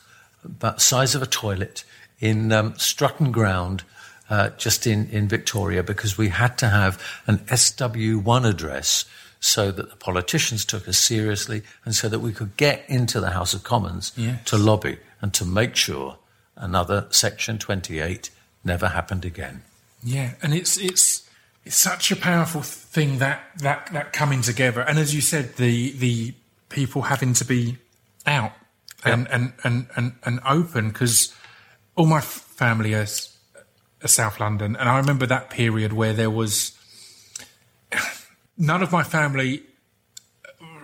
[0.43, 1.83] about size of a toilet
[2.19, 3.83] in um, Strutton Ground,
[4.29, 9.05] uh, just in, in Victoria, because we had to have an SW1 address
[9.39, 13.29] so that the politicians took us seriously and so that we could get into the
[13.29, 14.43] House of Commons yes.
[14.45, 16.17] to lobby and to make sure
[16.59, 18.29] another Section 28
[18.63, 19.63] never happened again.
[20.03, 21.27] Yeah, and it's it's
[21.65, 25.91] it's such a powerful thing that that that coming together, and as you said, the
[25.91, 26.33] the
[26.69, 27.77] people having to be
[28.25, 28.53] out
[29.03, 29.33] and, yep.
[29.33, 31.33] and, and, and, and open because
[31.95, 33.35] all my family is,
[34.01, 36.77] is South London, and I remember that period where there was
[38.57, 39.63] none of my family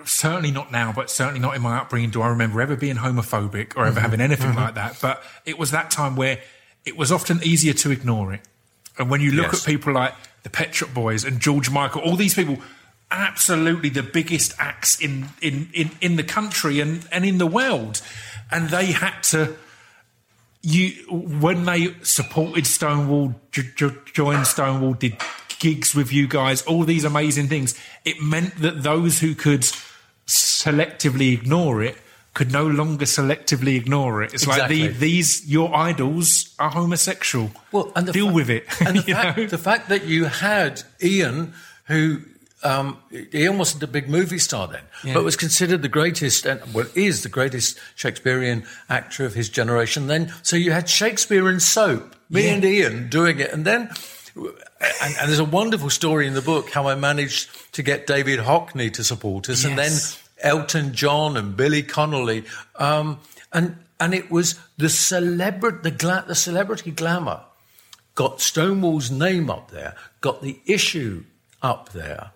[0.05, 3.75] certainly not now, but certainly not in my upbringing, do I remember ever being homophobic
[3.75, 3.99] or ever mm-hmm.
[3.99, 4.59] having anything mm-hmm.
[4.59, 4.97] like that.
[5.01, 6.39] But it was that time where
[6.85, 8.41] it was often easier to ignore it.
[8.97, 9.61] And when you look yes.
[9.61, 12.57] at people like the Pet Shop Boys and George Michael, all these people,
[13.11, 18.01] absolutely the biggest acts in, in, in, in the country and, and in the world.
[18.51, 19.55] And they had to,
[20.61, 23.35] you when they supported Stonewall,
[24.13, 25.17] joined Stonewall, did
[25.59, 29.65] gigs with you guys, all these amazing things, it meant that those who could
[30.27, 31.97] selectively ignore it
[32.35, 34.33] could no longer selectively ignore it.
[34.33, 34.81] It's exactly.
[34.81, 37.49] like the, these your idols are homosexual.
[37.71, 38.65] Well, and deal fa- with it.
[38.81, 41.53] And the fact, the fact, that you had Ian,
[41.87, 42.19] who
[42.61, 42.97] um,
[43.33, 45.13] Ian wasn't a big movie star then, yeah.
[45.13, 50.07] but was considered the greatest, and well, is the greatest Shakespearean actor of his generation.
[50.07, 52.53] Then, so you had Shakespeare in soap, me yeah.
[52.53, 53.91] and Ian doing it, and then,
[54.35, 54.53] and,
[55.01, 58.91] and, there's a wonderful story in the book how I managed to get David Hockney
[58.93, 59.69] to support us, yes.
[59.69, 62.43] and then Elton John and Billy Connolly,
[62.75, 63.19] um,
[63.53, 67.41] and and it was the celebrity, the, gla- the celebrity glamour
[68.13, 71.23] got Stonewall's name up there, got the issue
[71.61, 72.31] up there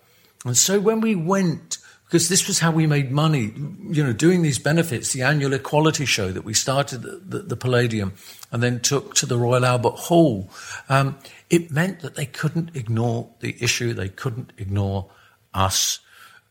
[0.46, 1.79] and so when we went,
[2.10, 3.54] because this was how we made money,
[3.88, 7.56] you know, doing these benefits, the annual equality show that we started at the, the
[7.56, 8.14] Palladium
[8.52, 10.50] and then took to the Royal Albert Hall,
[10.90, 11.20] um,
[11.52, 15.12] it meant that they couldn't ignore the issue, they couldn't ignore
[15.54, 16.00] us.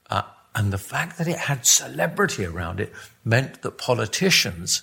[0.09, 0.23] Uh,
[0.55, 2.93] and the fact that it had celebrity around it
[3.25, 4.83] meant that politicians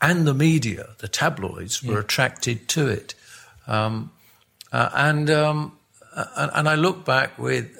[0.00, 2.00] and the media, the tabloids, were yeah.
[2.00, 3.16] attracted to it.
[3.66, 4.12] Um,
[4.70, 5.76] uh, and, um,
[6.14, 7.76] and, and I look back with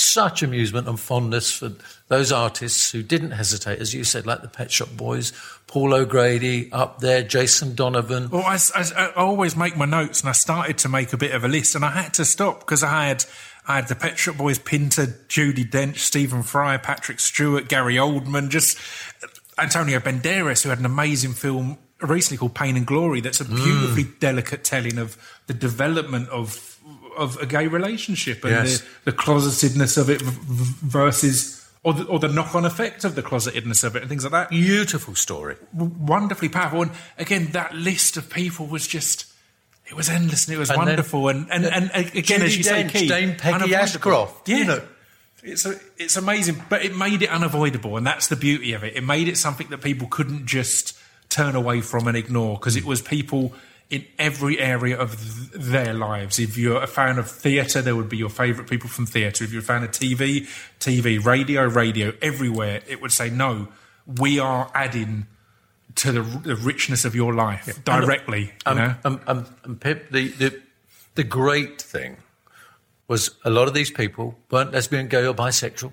[0.00, 1.72] such amusement and fondness for
[2.08, 5.32] those artists who didn't hesitate, as you said, like the Pet Shop Boys,
[5.66, 8.30] Paul O'Grady up there, Jason Donovan.
[8.30, 11.32] Well, I, I, I always make my notes, and I started to make a bit
[11.32, 13.24] of a list, and I had to stop because I had
[13.66, 18.48] I had the Pet Shop Boys, Pinter, Judi Dench, Stephen Fry, Patrick Stewart, Gary Oldman,
[18.48, 18.78] just
[19.22, 19.28] uh,
[19.58, 23.20] Antonio Banderas, who had an amazing film recently called Pain and Glory.
[23.20, 23.54] That's a mm.
[23.54, 26.69] beautifully delicate telling of the development of
[27.20, 28.80] of a gay relationship and Yes.
[29.04, 33.22] the, the closetedness of it versus or the, or the knock on effect of the
[33.22, 34.50] closetedness of it and things like that.
[34.50, 35.56] Beautiful story.
[35.74, 36.82] W- Wonderfully powerful.
[36.82, 39.26] And again, that list of people was just.
[39.86, 41.28] It was endless and it was And then- wonderful.
[41.28, 43.74] And, and, and, again, Judi as you say, Dench, Keith, Dame Peggy.
[43.74, 44.56] Ashcroft, Yeah.
[44.58, 44.82] you know.
[45.42, 48.94] It's, a, it's amazing, but it made it unavoidable, and that's the beauty of it.
[48.94, 50.96] It made it something that people couldn't just
[51.30, 53.54] turn away from and ignore because it was people
[53.90, 56.38] in every area of th- their lives.
[56.38, 59.42] If you're a fan of theatre, there would be your favourite people from theatre.
[59.44, 63.68] If you're a fan of TV, TV, radio, radio, everywhere, it would say, no,
[64.06, 65.26] we are adding
[65.96, 68.42] to the, the richness of your life directly.
[68.44, 68.94] you Um, know?
[69.04, 70.62] um, um, um, Pip, the, the,
[71.16, 72.16] the great thing
[73.08, 75.92] was a lot of these people weren't lesbian, gay, or bisexual,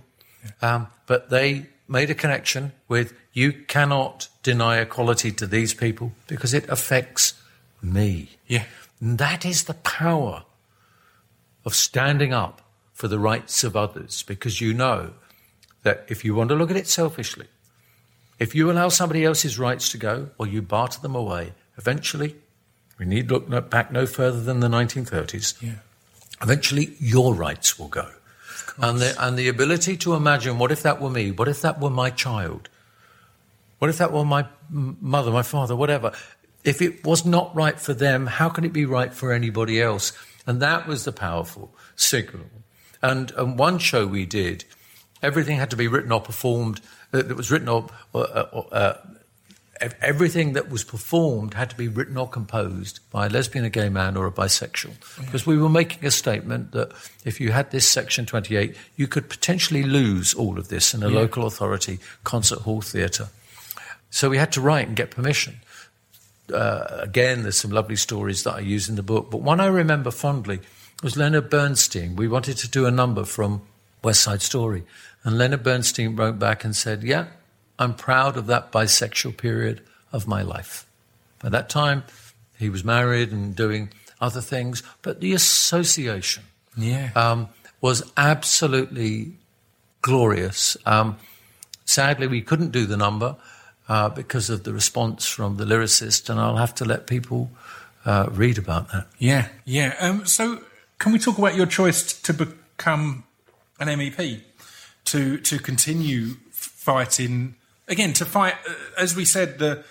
[0.62, 6.54] um, but they made a connection with you cannot deny equality to these people because
[6.54, 7.34] it affects
[7.82, 8.30] me.
[8.47, 8.65] Yeah.
[8.99, 10.43] And that is the power
[11.65, 12.61] of standing up
[12.93, 15.13] for the rights of others because you know
[15.84, 17.47] that if you want to look at it selfishly,
[18.39, 22.36] if you allow somebody else's rights to go or you barter them away, eventually,
[22.97, 25.75] we need look back no further than the 1930s, Yeah.
[26.41, 28.09] eventually your rights will go.
[28.80, 31.32] And the, and the ability to imagine what if that were me?
[31.32, 32.69] What if that were my child?
[33.80, 36.11] What if that were my mother, my father, whatever?
[36.68, 40.11] If it was not right for them, how can it be right for anybody else?
[40.45, 42.47] And that was the powerful signal.
[43.01, 44.65] And, and one show we did,
[45.24, 46.82] everything had to be written or performed,
[47.13, 48.95] uh, that was written or, uh,
[50.01, 53.88] everything that was performed had to be written or composed by a lesbian, a gay
[53.88, 54.93] man, or a bisexual.
[55.24, 56.91] Because we were making a statement that
[57.24, 61.07] if you had this Section 28, you could potentially lose all of this in a
[61.07, 63.30] local authority, concert hall theatre.
[64.09, 65.61] So we had to write and get permission.
[66.54, 69.68] Uh, again, there's some lovely stories that I use in the book, but one I
[69.68, 70.60] remember fondly
[71.04, 72.16] was Leonard Bernstein.
[72.16, 73.62] We wanted to do a number from
[74.04, 74.84] West Side Story,
[75.24, 77.28] and Leonard Bernstein wrote back and said, "Yeah,
[77.78, 79.82] I'm proud of that bisexual period
[80.12, 80.86] of my life."
[81.39, 82.04] By that time,
[82.58, 83.89] he was married and doing
[84.22, 86.43] other things, but the association
[86.76, 87.12] Yeah.
[87.16, 87.50] um,
[87.82, 89.34] was absolutely
[90.02, 90.78] glorious.
[90.86, 91.18] Um,
[91.86, 93.36] sadly, we couldn't do the number
[93.88, 97.50] uh, because of the response from the lyricist, and I'll have to let people
[98.06, 99.08] uh, read about that.
[99.18, 99.96] Yeah, yeah.
[100.00, 100.62] Um, so,
[101.00, 103.24] can we talk about your choice to become
[103.80, 104.42] an MEP,
[105.06, 107.56] to to continue fighting
[107.88, 108.56] again, to fight?
[108.68, 109.84] Uh, as we said, the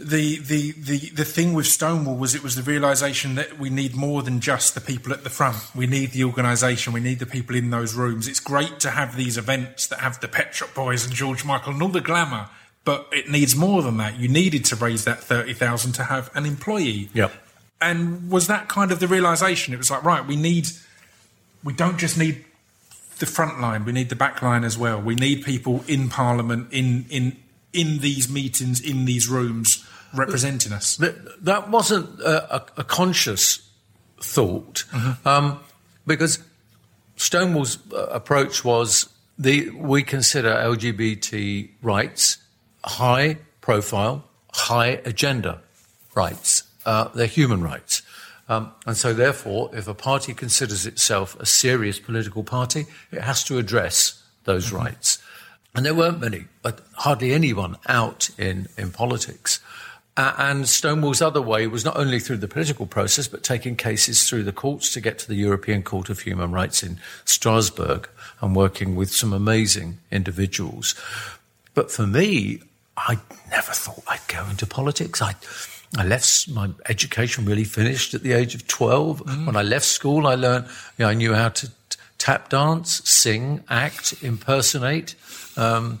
[0.00, 3.94] the the the the thing with Stonewall was it was the realization that we need
[3.94, 5.58] more than just the people at the front.
[5.74, 6.92] We need the organisation.
[6.92, 8.26] We need the people in those rooms.
[8.26, 11.74] It's great to have these events that have the Pet Shop Boys and George Michael
[11.74, 12.48] and all the glamour.
[12.84, 14.18] But it needs more than that.
[14.18, 17.10] You needed to raise that thirty thousand to have an employee.
[17.12, 17.32] Yep.
[17.82, 19.74] And was that kind of the realization?
[19.74, 20.68] It was like, right, we need,
[21.64, 22.44] we don't just need
[23.20, 25.00] the front line, we need the back line as well.
[25.00, 27.36] We need people in Parliament, in in
[27.72, 30.96] in these meetings, in these rooms, representing us.
[30.96, 33.68] That, that wasn't a, a, a conscious
[34.20, 34.84] thought,
[35.24, 35.60] um,
[36.06, 36.38] because
[37.16, 39.08] Stonewall's uh, approach was
[39.38, 42.38] the we consider LGBT rights
[42.84, 45.60] high profile, high agenda
[46.14, 46.64] rights.
[46.84, 48.02] Uh, they're human rights.
[48.48, 53.44] Um, and so, therefore, if a party considers itself a serious political party, it has
[53.44, 55.22] to address those rights.
[55.74, 59.60] And there weren't many, but hardly anyone out in, in politics.
[60.16, 64.28] Uh, and Stonewall's other way was not only through the political process, but taking cases
[64.28, 68.08] through the courts to get to the European Court of Human Rights in Strasbourg
[68.40, 70.94] and working with some amazing individuals.
[71.74, 72.60] But for me,
[72.96, 73.18] I
[73.50, 75.22] never thought I'd go into politics.
[75.22, 75.34] I,
[75.96, 79.46] I left my education really finished at the age of 12.
[79.46, 80.66] When I left school, I learned,
[80.98, 81.72] you know, I knew how to t-
[82.18, 85.14] tap dance, sing, act, impersonate.
[85.56, 86.00] Um,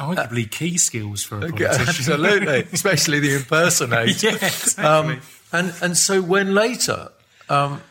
[0.00, 1.80] Arguably key skills for a politician.
[1.88, 4.22] Absolutely, especially the impersonate.
[4.22, 4.84] Yeah, exactly.
[4.84, 5.20] Um,
[5.52, 7.10] and and so when later
[7.48, 7.82] um,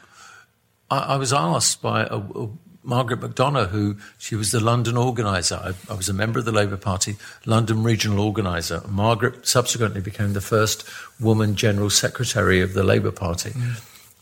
[0.90, 2.50] I, I was asked by a, a
[2.84, 5.56] Margaret McDonagh, who she was the London organizer.
[5.56, 8.82] I, I was a member of the Labour Party London regional organizer.
[8.88, 10.84] Margaret subsequently became the first
[11.20, 13.52] woman general secretary of the Labour Party.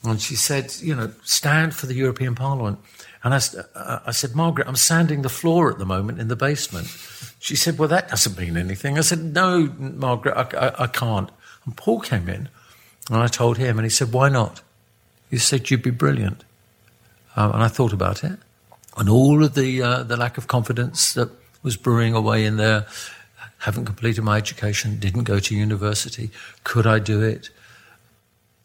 [0.04, 2.80] And she said, you know, stand for the European Parliament.
[3.28, 3.42] And I,
[3.78, 6.88] uh, I said, Margaret, I'm sanding the floor at the moment in the basement.
[7.40, 8.98] She said, well, that doesn't mean anything.
[8.98, 11.30] I said, no, Margaret, I, I, I can't.
[11.66, 12.48] And Paul came in
[13.10, 14.62] and I told him, and he said, why not?
[15.30, 16.46] He said, you'd be brilliant.
[17.36, 18.40] Um, and I thought about it.
[18.96, 21.30] And all of the, uh, the lack of confidence that
[21.64, 22.88] was brewing away in there,
[23.58, 26.32] haven't completed my education, didn't go to university.
[26.64, 27.50] Could I do it?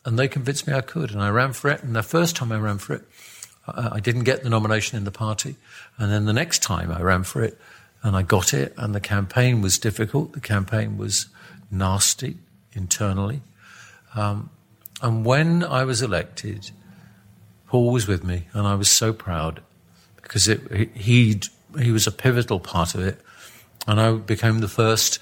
[0.05, 1.11] And they convinced me I could.
[1.11, 1.83] And I ran for it.
[1.83, 3.03] And the first time I ran for it,
[3.67, 5.57] I didn't get the nomination in the party.
[5.97, 7.59] And then the next time I ran for it,
[8.03, 10.33] and I got it, and the campaign was difficult.
[10.33, 11.27] The campaign was
[11.71, 12.37] nasty
[12.73, 13.41] internally.
[14.15, 14.51] Um,
[15.01, 16.71] and when I was elected,
[17.69, 19.63] Paul was with me, and I was so proud
[20.17, 21.41] because it, he
[21.79, 23.21] he was a pivotal part of it,
[23.87, 25.21] and I became the first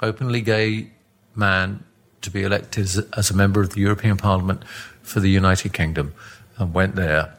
[0.00, 0.88] openly gay
[1.36, 1.84] man
[2.22, 4.64] to be elected as, as a member of the European Parliament
[5.02, 6.14] for the United Kingdom,
[6.58, 7.36] and went there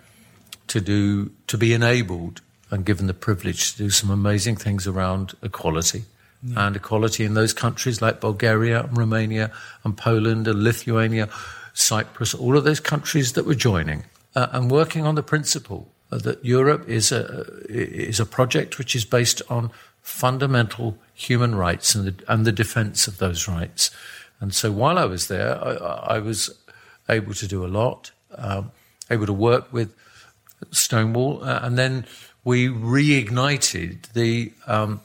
[0.68, 2.41] to do to be enabled
[2.72, 6.05] and given the privilege to do some amazing things around equality
[6.43, 6.68] yeah.
[6.68, 9.51] and equality in those countries like Bulgaria and Romania
[9.84, 11.30] and Poland and Lithuania,
[11.74, 14.03] Cyprus, all of those countries that were joining
[14.36, 19.05] uh, and working on the principle that Europe is a is a project which is
[19.05, 23.89] based on fundamental human rights and the, and the defence of those rights.
[24.39, 26.49] And so while I was there, I, I was
[27.09, 28.72] able to do a lot, um,
[29.09, 29.93] able to work with
[30.72, 32.05] Stonewall, uh, and then
[32.43, 35.01] we reignited the um,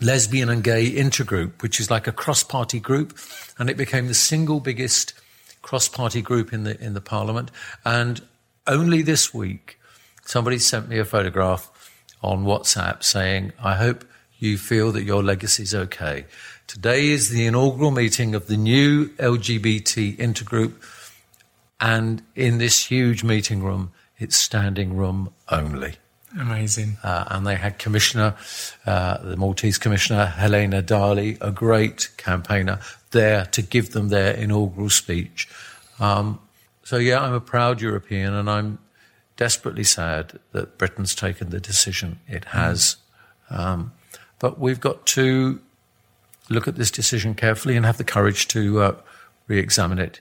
[0.00, 3.18] lesbian and gay intergroup, which is like a cross-party group,
[3.58, 5.14] and it became the single biggest
[5.62, 7.50] cross-party group in the in the parliament.
[7.84, 8.20] And
[8.66, 9.78] only this week,
[10.24, 11.70] somebody sent me a photograph
[12.22, 14.04] on WhatsApp saying, "I hope
[14.38, 16.26] you feel that your legacy is okay."
[16.66, 20.72] Today is the inaugural meeting of the new LGBT intergroup,
[21.80, 23.92] and in this huge meeting room,
[24.22, 25.94] it's standing room only.
[26.38, 26.96] Amazing.
[27.02, 28.34] Uh, and they had Commissioner,
[28.86, 32.78] uh, the Maltese Commissioner, Helena Dalli, a great campaigner,
[33.10, 35.48] there to give them their inaugural speech.
[36.00, 36.40] Um,
[36.84, 38.78] so, yeah, I'm a proud European and I'm
[39.36, 42.96] desperately sad that Britain's taken the decision it has.
[43.50, 43.58] Mm.
[43.58, 43.92] Um,
[44.38, 45.60] but we've got to
[46.48, 48.94] look at this decision carefully and have the courage to uh,
[49.46, 50.20] re examine it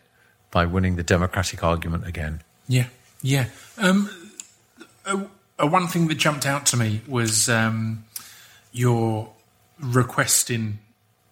[0.51, 2.41] by winning the democratic argument again.
[2.67, 2.87] Yeah,
[3.21, 3.45] yeah.
[3.77, 4.09] Um,
[5.05, 5.23] uh,
[5.61, 8.05] uh, one thing that jumped out to me was um,
[8.71, 9.31] your
[9.79, 10.79] requesting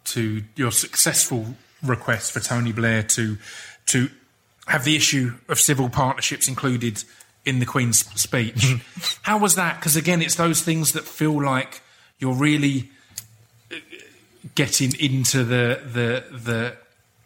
[0.06, 3.38] to your successful request for Tony Blair to
[3.88, 4.10] to
[4.68, 7.04] have the issue of civil partnerships included
[7.46, 8.76] in the Queen's speech.
[9.24, 9.80] How was that?
[9.80, 11.82] Because again, it's those things that feel like
[12.20, 12.92] you're really
[13.72, 13.76] uh,
[14.56, 16.78] getting into the the the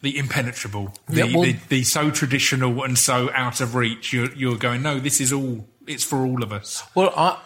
[0.04, 4.12] the impenetrable, the, yeah, well, the, the, so traditional and so out of reach.
[4.12, 6.84] You're, you're going, no, this is all it's for all of us.
[6.94, 7.40] Well, I,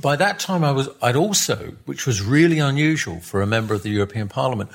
[0.00, 3.82] by that time, I was I'd also, which was really unusual for a member of
[3.82, 4.70] the European Parliament.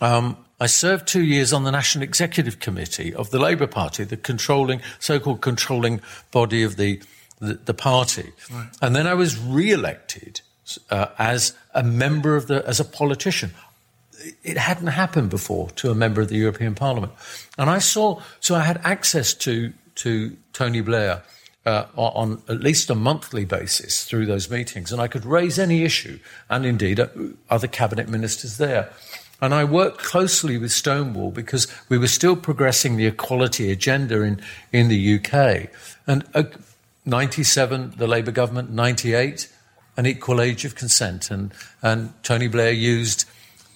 [0.00, 4.18] Um, I served two years on the National Executive Committee of the Labour Party, the
[4.18, 6.00] controlling, so-called controlling
[6.30, 7.02] body of the
[7.40, 8.68] the, the party, right.
[8.80, 10.42] and then I was re-elected
[10.90, 13.52] uh, as a member of the as a politician.
[14.42, 17.12] It hadn't happened before to a member of the European Parliament,
[17.58, 21.22] and I saw so I had access to to Tony Blair
[21.64, 25.84] uh, on at least a monthly basis through those meetings, and I could raise any
[25.84, 26.18] issue,
[26.50, 27.08] and indeed uh,
[27.50, 28.92] other cabinet ministers there.
[29.40, 34.40] And I worked closely with Stonewall because we were still progressing the equality agenda in,
[34.72, 35.68] in the UK.
[36.06, 36.44] And uh,
[37.04, 39.52] 97, the Labour government, 98,
[39.96, 41.32] an equal age of consent.
[41.32, 41.52] And,
[41.82, 43.24] and Tony Blair used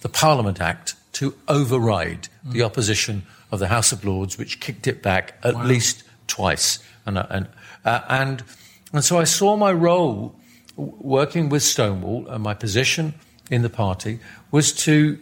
[0.07, 2.53] the Parliament Act to override mm.
[2.53, 5.65] the opposition of the House of Lords, which kicked it back at wow.
[5.65, 6.79] least twice.
[7.07, 7.49] And, uh, and
[7.85, 8.45] uh, and,
[8.93, 10.37] and so I saw my role
[10.77, 13.15] working with Stonewall and my position
[13.51, 14.21] in the party
[14.53, 15.19] was to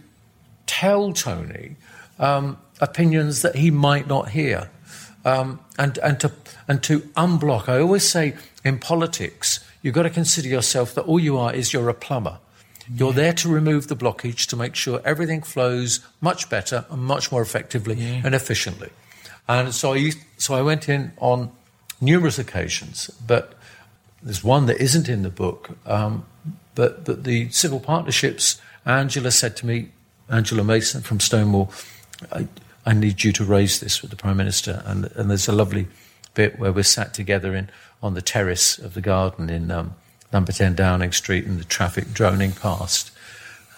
[0.66, 1.76] tell Tony
[2.18, 4.68] um, opinions that he might not hear.
[5.24, 6.30] Um, and, and, to,
[6.68, 7.70] and to unblock.
[7.70, 11.72] I always say in politics, you've got to consider yourself that all you are is
[11.72, 12.38] you're a plumber.
[12.92, 13.16] You're yeah.
[13.16, 17.42] there to remove the blockage to make sure everything flows much better and much more
[17.42, 18.22] effectively yeah.
[18.24, 18.90] and efficiently.
[19.48, 21.50] And so I, so I went in on
[22.00, 23.54] numerous occasions, but
[24.22, 25.70] there's one that isn't in the book.
[25.86, 26.24] Um,
[26.74, 29.90] but, but the civil partnerships, Angela said to me,
[30.28, 31.72] Angela Mason from Stonewall,
[32.32, 32.48] I,
[32.86, 34.82] I need you to raise this with the Prime Minister.
[34.86, 35.88] And, and there's a lovely
[36.34, 37.70] bit where we're sat together in,
[38.02, 39.94] on the terrace of the garden in um,
[40.34, 43.12] number 10 Downing Street and the traffic droning past.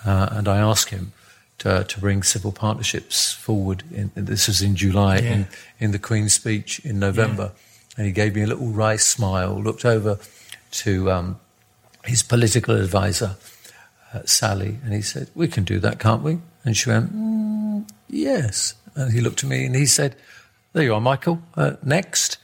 [0.05, 1.13] Uh, and I ask him
[1.59, 3.85] to, to, bring civil partnerships forward.
[3.93, 5.33] In, this was in July yeah.
[5.33, 5.49] in,
[5.79, 7.53] in the Queen's speech in November.
[7.55, 7.95] Yeah.
[7.99, 10.19] And he gave me a little wry smile, looked over
[10.73, 11.41] to um,
[12.05, 13.37] his political advisor,
[14.13, 16.39] uh, Sally, and he said, We can do that, can't we?
[16.65, 18.75] And she went, mm, Yes.
[18.95, 20.15] And he looked at me and he said,
[20.73, 21.41] There you are, Michael.
[21.55, 22.39] Uh, next.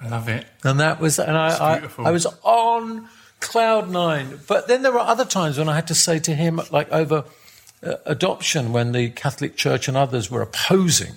[0.00, 0.46] I love it.
[0.62, 1.88] And that was, and I, I.
[1.98, 3.08] I was on
[3.44, 4.40] cloud nine.
[4.48, 7.24] But then there were other times when I had to say to him, like over
[7.82, 11.14] uh, adoption, when the Catholic Church and others were opposing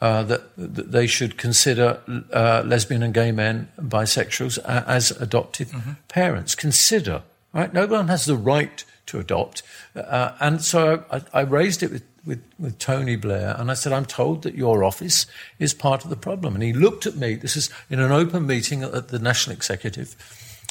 [0.00, 2.00] uh, that, that they should consider
[2.32, 5.72] uh, lesbian and gay men, bisexuals, uh, as adoptive
[6.08, 6.54] parents.
[6.54, 7.22] Consider,
[7.52, 7.72] right?
[7.72, 9.62] No one has the right to adopt.
[9.94, 13.92] Uh, and so I, I raised it with, with, with Tony Blair, and I said,
[13.92, 15.26] I'm told that your office
[15.58, 16.54] is part of the problem.
[16.54, 20.16] And he looked at me, this is in an open meeting at the National Executive,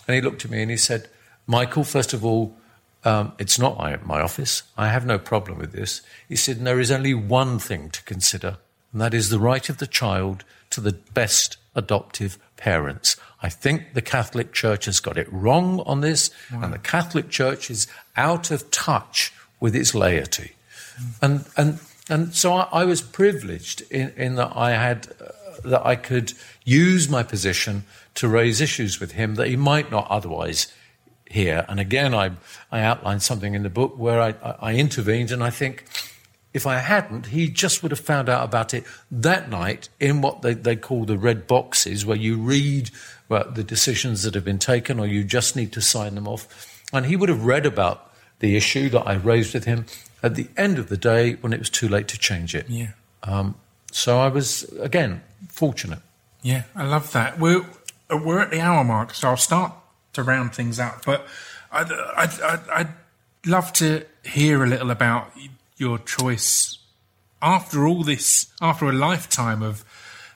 [0.08, 1.10] and he looked at me and he said,
[1.48, 2.56] Michael, first of all,
[3.04, 4.64] um, it's not my, my office.
[4.78, 6.02] I have no problem with this.
[6.28, 8.58] He said, there is only one thing to consider,
[8.92, 13.18] and that is the right of the child to the best adoptive parents.
[13.44, 17.70] I think the Catholic Church has got it wrong on this, and the Catholic Church
[17.70, 20.54] is out of touch with its laity.
[21.22, 21.80] And, and,
[22.10, 26.34] and so I, I was privileged in, in that I had, uh, that I could
[26.64, 27.84] use my position
[28.16, 30.74] to raise issues with him that he might not otherwise
[31.30, 31.66] hear.
[31.68, 32.32] And again, I,
[32.72, 35.86] I outlined something in the book where I, I, intervened, and I think
[36.54, 40.42] if I hadn't, he just would have found out about it that night in what
[40.42, 42.90] they, they call the red boxes, where you read
[43.28, 46.84] well, the decisions that have been taken or you just need to sign them off.
[46.94, 49.86] And he would have read about the issue that I raised with him
[50.22, 52.70] at the end of the day when it was too late to change it.
[52.70, 52.92] Yeah.
[53.24, 53.56] Um,
[53.92, 56.00] so I was, again, fortunate.
[56.42, 57.40] Yeah, I love that.
[57.40, 57.66] We're uh,
[58.10, 59.74] we're at the hour mark, so I'll start
[60.14, 61.06] to round things up.
[61.06, 61.26] But
[61.72, 62.88] I'd, I'd, I'd, I'd
[63.46, 65.32] love to hear a little about
[65.78, 66.78] your choice
[67.42, 69.84] after all this, after a lifetime of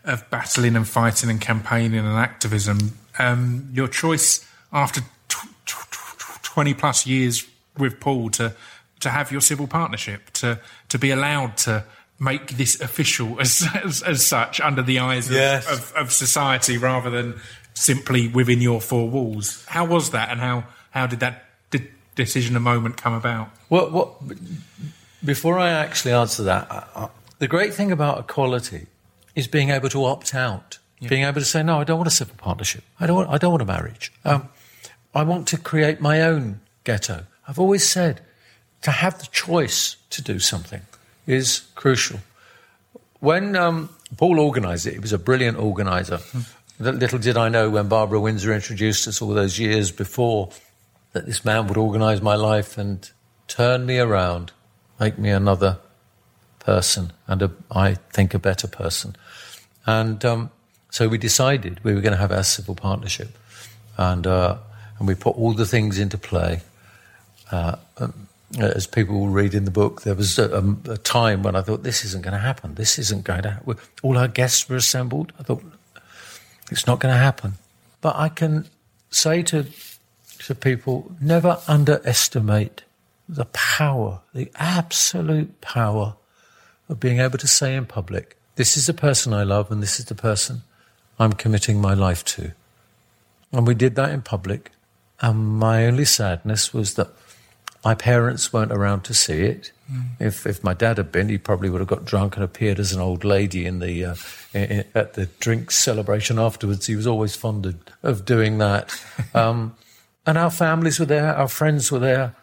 [0.06, 2.98] of battling and fighting and campaigning and activism.
[3.20, 7.46] Um, your choice after tw- tw- tw- twenty plus years
[7.78, 8.54] with Paul to
[9.02, 10.60] to have your civil partnership to
[10.90, 11.84] to be allowed to
[12.20, 15.70] make this official as as, as such under the eyes of, Yes.
[15.70, 17.40] of, of society rather than
[17.80, 19.66] simply within your four walls.
[19.68, 23.50] How was that, and how how did that de- decision and moment come about?
[23.70, 24.16] What, what,
[25.24, 28.88] before I actually answer that, I, I, the great thing about equality
[29.36, 32.12] is being able to opt out, being able to say, no, I don't want a
[32.12, 32.84] civil partnership.
[33.00, 34.12] I don't want, I don't want a marriage.
[34.26, 34.50] Um,
[35.14, 37.26] I want to create my own ghetto.
[37.48, 38.22] I've always said
[38.82, 40.82] to have the choice to do something
[41.28, 42.20] is crucial.
[43.20, 46.20] When um, Paul organised it, he was a brilliant organiser.
[46.80, 50.50] Little did I know when Barbara Windsor introduced us all those years before
[51.12, 53.10] that this man would organise my life and
[53.50, 54.54] turn me around,
[54.98, 55.80] make me another
[56.60, 59.18] person, and a, I think a better person.
[59.86, 60.52] And um,
[60.90, 63.38] so we decided we were going to have our civil partnership,
[63.98, 64.58] and uh,
[65.00, 66.62] and we put all the things into play.
[67.52, 68.28] Uh, um,
[68.58, 71.84] as people will read in the book, there was a, a time when I thought
[71.84, 72.76] this isn't going to happen.
[72.76, 73.52] This isn't going to.
[73.52, 73.78] happen.
[74.02, 75.34] All our guests were assembled.
[75.40, 75.64] I thought
[76.72, 77.54] it's not going to happen.
[78.02, 78.66] But I can
[79.10, 79.66] say to
[80.40, 82.84] to people, never underestimate
[83.28, 86.16] the power, the absolute power
[86.88, 90.00] of being able to say in public, this is the person I love and this
[90.00, 90.64] is the person
[91.20, 92.54] I'm committing my life to.
[93.52, 94.72] And we did that in public.
[95.22, 97.10] And my only sadness was that
[97.84, 99.72] my parents weren't around to see it.
[100.20, 102.92] If, if my dad had been, he probably would have got drunk and appeared as
[102.94, 104.16] an old lady in the uh,
[104.54, 106.86] in, in- at the drink celebration afterwards.
[106.86, 108.90] He was always fond of, of doing that.
[109.34, 109.76] Um,
[110.26, 112.36] and our families were there, our friends were there,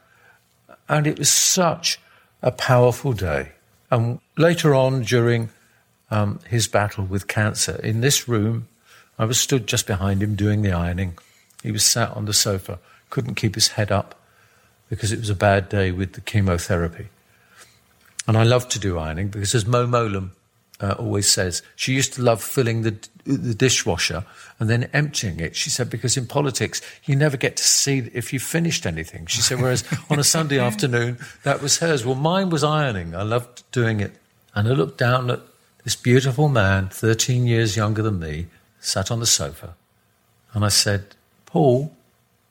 [0.89, 2.01] and it was such
[2.43, 3.53] a powerful day.
[3.91, 5.51] And later on, during
[6.11, 8.69] um, his battle with cancer, in this room,
[9.19, 11.19] I was stood just behind him doing the ironing.
[11.63, 12.79] He was sat on the sofa,
[13.11, 14.19] couldn't keep his head up
[14.89, 17.09] because it was a bad day with the chemotherapy.
[18.27, 20.31] And I love to do ironing because, as Mo Mowlam
[20.81, 24.25] uh, always says, she used to love filling the, the dishwasher
[24.59, 25.57] and then emptying it.
[25.57, 29.27] She said, because in politics, you never get to see if you finished anything.
[29.27, 32.05] She said, whereas on a Sunday afternoon, that was hers.
[32.05, 33.15] Well, mine was ironing.
[33.15, 34.13] I loved doing it.
[34.55, 35.41] And I looked down at
[35.85, 38.47] this beautiful man, 13 years younger than me,
[38.81, 39.75] sat on the sofa.
[40.53, 41.15] And I said,
[41.45, 41.95] Paul,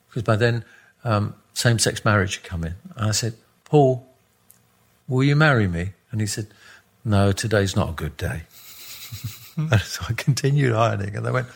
[0.07, 0.63] because by then
[1.03, 2.75] um, same sex marriage had come in.
[2.95, 3.33] And I said,
[3.63, 4.05] Paul,
[5.07, 5.93] will you marry me?
[6.11, 6.47] And he said,
[7.03, 8.41] no, today's not a good day.
[9.57, 11.47] and so I continued ironing, and they went,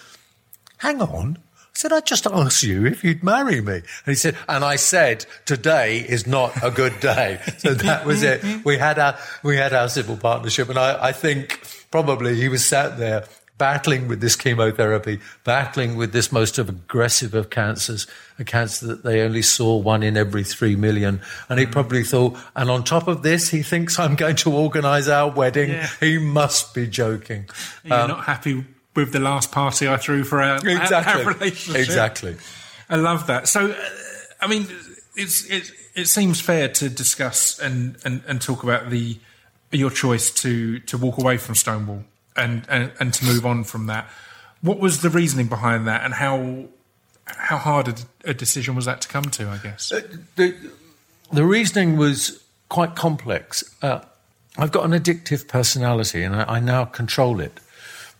[0.77, 1.37] hang on.
[1.57, 3.75] I said, I just asked you if you'd marry me.
[3.75, 7.39] And he said, and I said, today is not a good day.
[7.57, 8.65] so that was it.
[8.65, 10.69] We had our, we had our civil partnership.
[10.69, 11.61] And I, I think
[11.91, 13.25] probably he was sat there
[13.59, 18.07] battling with this chemotherapy, battling with this most of aggressive of cancers,
[18.39, 21.21] a cancer that they only saw one in every three million.
[21.49, 25.07] And he probably thought, and on top of this, he thinks I'm going to organise
[25.07, 25.69] our wedding.
[25.69, 25.87] Yeah.
[25.99, 27.47] He must be joking.
[27.83, 28.65] You're not happy
[28.95, 31.23] with the last party I threw for our, Exactly.
[31.23, 31.81] our relationship.
[31.81, 32.37] Exactly.
[32.89, 33.47] I love that.
[33.47, 33.75] So, uh,
[34.41, 34.65] I mean,
[35.15, 39.19] it's it it seems fair to discuss and, and, and talk about the
[39.71, 42.03] your choice to to walk away from Stonewall
[42.39, 44.09] and, and and to move on from that.
[44.61, 46.65] What was the reasoning behind that, and how
[47.25, 47.95] how hard a,
[48.31, 49.49] a decision was that to come to?
[49.49, 49.89] I guess.
[50.35, 50.55] the,
[51.31, 53.63] the reasoning was quite complex.
[53.81, 54.01] Uh,
[54.57, 57.59] I've got an addictive personality and I, I now control it.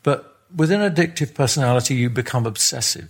[0.04, 3.10] But with an addictive personality, you become obsessive.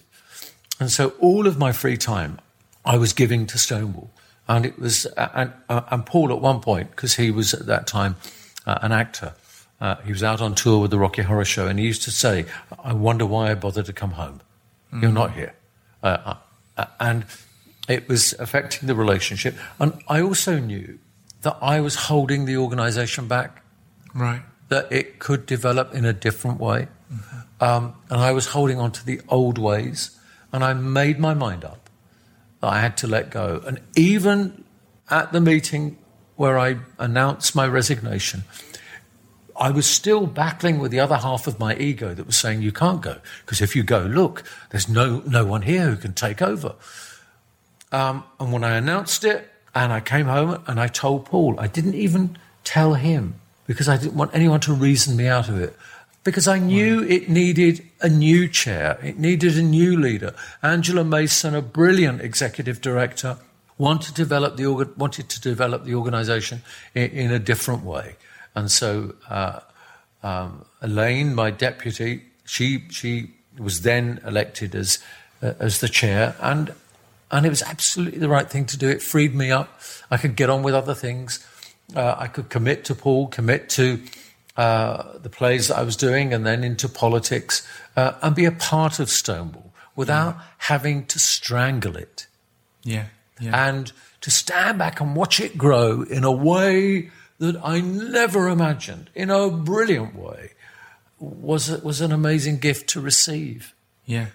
[0.80, 2.40] And so all of my free time
[2.86, 4.10] I was giving to Stonewall.
[4.48, 7.68] And it was, uh, and, uh, and Paul at one point, because he was at
[7.68, 8.16] that time
[8.66, 9.34] uh, an actor,
[9.82, 12.12] uh, he was out on tour with the Rocky Horror Show, and he used to
[12.12, 12.46] say,
[12.84, 14.42] I wonder why I bothered to come home.
[14.92, 15.54] You're not here.
[16.02, 16.36] Uh,
[16.78, 17.26] uh, and
[17.88, 19.56] it was affecting the relationship.
[19.80, 20.98] And I also knew
[21.42, 23.62] that I was holding the organization back,
[24.14, 24.42] Right.
[24.70, 26.88] that it could develop in a different way.
[27.62, 30.18] Um, and I was holding on to the old ways.
[30.52, 31.90] And I made my mind up
[32.62, 33.62] that I had to let go.
[33.66, 34.64] And even
[35.10, 35.98] at the meeting
[36.36, 38.44] where I announced my resignation,
[39.60, 42.72] I was still battling with the other half of my ego that was saying, You
[42.72, 43.18] can't go.
[43.46, 46.76] Because if you go, look, there's no, no one here who can take over.
[47.92, 51.68] Um, and when I announced it and I came home and I told Paul, I
[51.68, 53.36] didn't even tell him
[53.68, 55.76] because I didn't want anyone to reason me out of it.
[56.24, 60.34] Because I knew it needed a new chair, it needed a new leader.
[60.62, 63.38] Angela Mason, a brilliant executive director,
[63.78, 64.68] wanted to develop the
[64.98, 66.62] wanted to develop the organisation
[66.94, 68.16] in, in a different way,
[68.60, 69.60] and so uh,
[70.24, 75.00] um, Elaine, my deputy, she she was then elected as
[75.42, 76.74] uh, as the chair, and
[77.32, 78.90] and it was absolutely the right thing to do.
[78.90, 79.70] It freed me up.
[80.12, 81.46] I could get on with other things.
[81.96, 84.00] Uh, I could commit to Paul, commit to
[84.58, 87.66] uh, the plays that I was doing, and then into politics,
[87.96, 92.28] uh, and be a part of Stonewall without having to strangle it
[92.84, 93.06] Yeah.
[93.42, 93.68] Yeah.
[93.70, 93.92] and
[94.22, 97.10] to stand back and watch it grow in a way
[97.40, 100.52] that I never imagined, in a brilliant way,
[101.20, 103.74] was was an amazing gift to receive.
[104.06, 104.28] Yeah,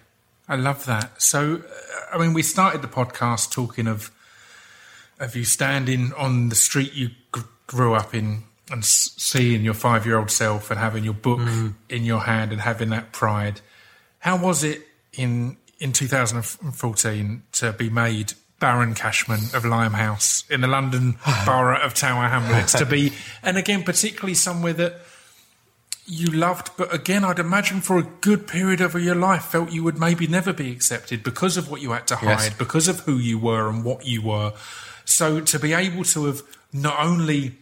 [0.48, 1.22] I love that.
[1.22, 4.10] So, uh, I mean, we started the podcast talking of
[5.20, 9.74] of you standing on the street you gr- grew up in and s- seeing your
[9.74, 11.40] five year old self and having your book
[11.88, 13.60] in your hand and having that pride.
[14.20, 14.82] How was it
[15.12, 18.32] in in 2014 to be made
[18.64, 21.42] Baron Cashman of Limehouse in the London ah.
[21.44, 22.72] borough of Tower Hamlets?
[22.72, 23.12] to be,
[23.42, 25.00] and again, particularly somewhere that
[26.06, 29.84] you loved, but again, I'd imagine for a good period of your life, felt you
[29.84, 32.54] would maybe never be accepted because of what you had to hide, Yes.
[32.54, 34.54] because of who you were and what you were.
[35.04, 36.40] So to be able to have
[36.72, 37.56] not only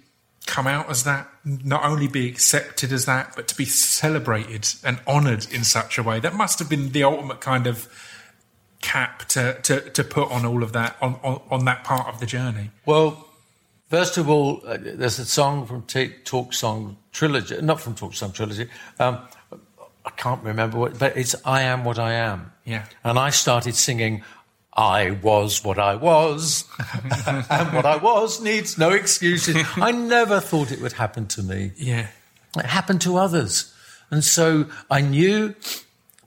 [0.46, 5.00] come out as that, not only be accepted as that, but to be celebrated and
[5.08, 7.88] honoured in such a way, that must have been the ultimate kind of
[8.82, 12.20] cap to, to, to put on all of that, on, on, on that part of
[12.20, 12.70] the journey.
[12.84, 13.26] Well,
[13.88, 18.18] first of all, uh, there's a song from T- Torch Song Trilogy, not from Torch
[18.18, 18.68] Song Trilogy.
[18.98, 19.18] Um,
[20.04, 22.86] I can't remember what, but it's "I Am What I Am." Yeah.
[23.04, 24.24] and I started singing.
[24.74, 26.64] I was what I was,
[27.26, 29.56] and what I was needs no excuses.
[29.76, 31.72] I never thought it would happen to me.
[31.76, 32.06] Yeah.
[32.56, 33.72] It happened to others.
[34.10, 35.54] And so I knew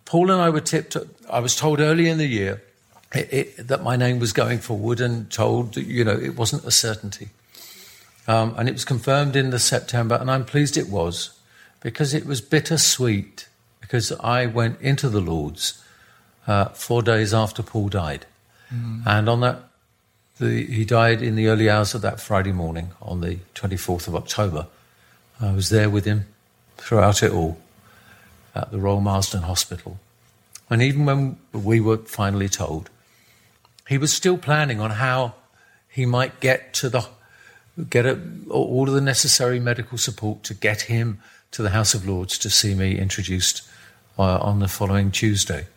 [0.05, 0.95] Paul and I were tipped.
[1.29, 2.61] I was told early in the year
[3.13, 6.63] it, it, that my name was going forward and told, that, you know, it wasn't
[6.63, 7.29] a certainty.
[8.27, 11.37] Um, and it was confirmed in the September, and I'm pleased it was
[11.81, 13.47] because it was bittersweet
[13.81, 15.83] because I went into the Lords
[16.47, 18.25] uh, four days after Paul died.
[19.07, 19.59] And on that,
[20.39, 24.15] the, he died in the early hours of that Friday morning on the 24th of
[24.15, 24.67] October.
[25.39, 26.25] I was there with him
[26.77, 27.59] throughout it all
[28.55, 29.99] at the Royal Marsden Hospital.
[30.69, 32.89] And even when we were finally told,
[33.87, 35.35] he was still planning on how
[35.87, 37.07] he might get to the
[37.89, 38.19] get a,
[38.49, 41.19] all of the necessary medical support to get him
[41.51, 43.61] to the House of Lords to see me introduced
[44.17, 45.67] uh, on the following Tuesday.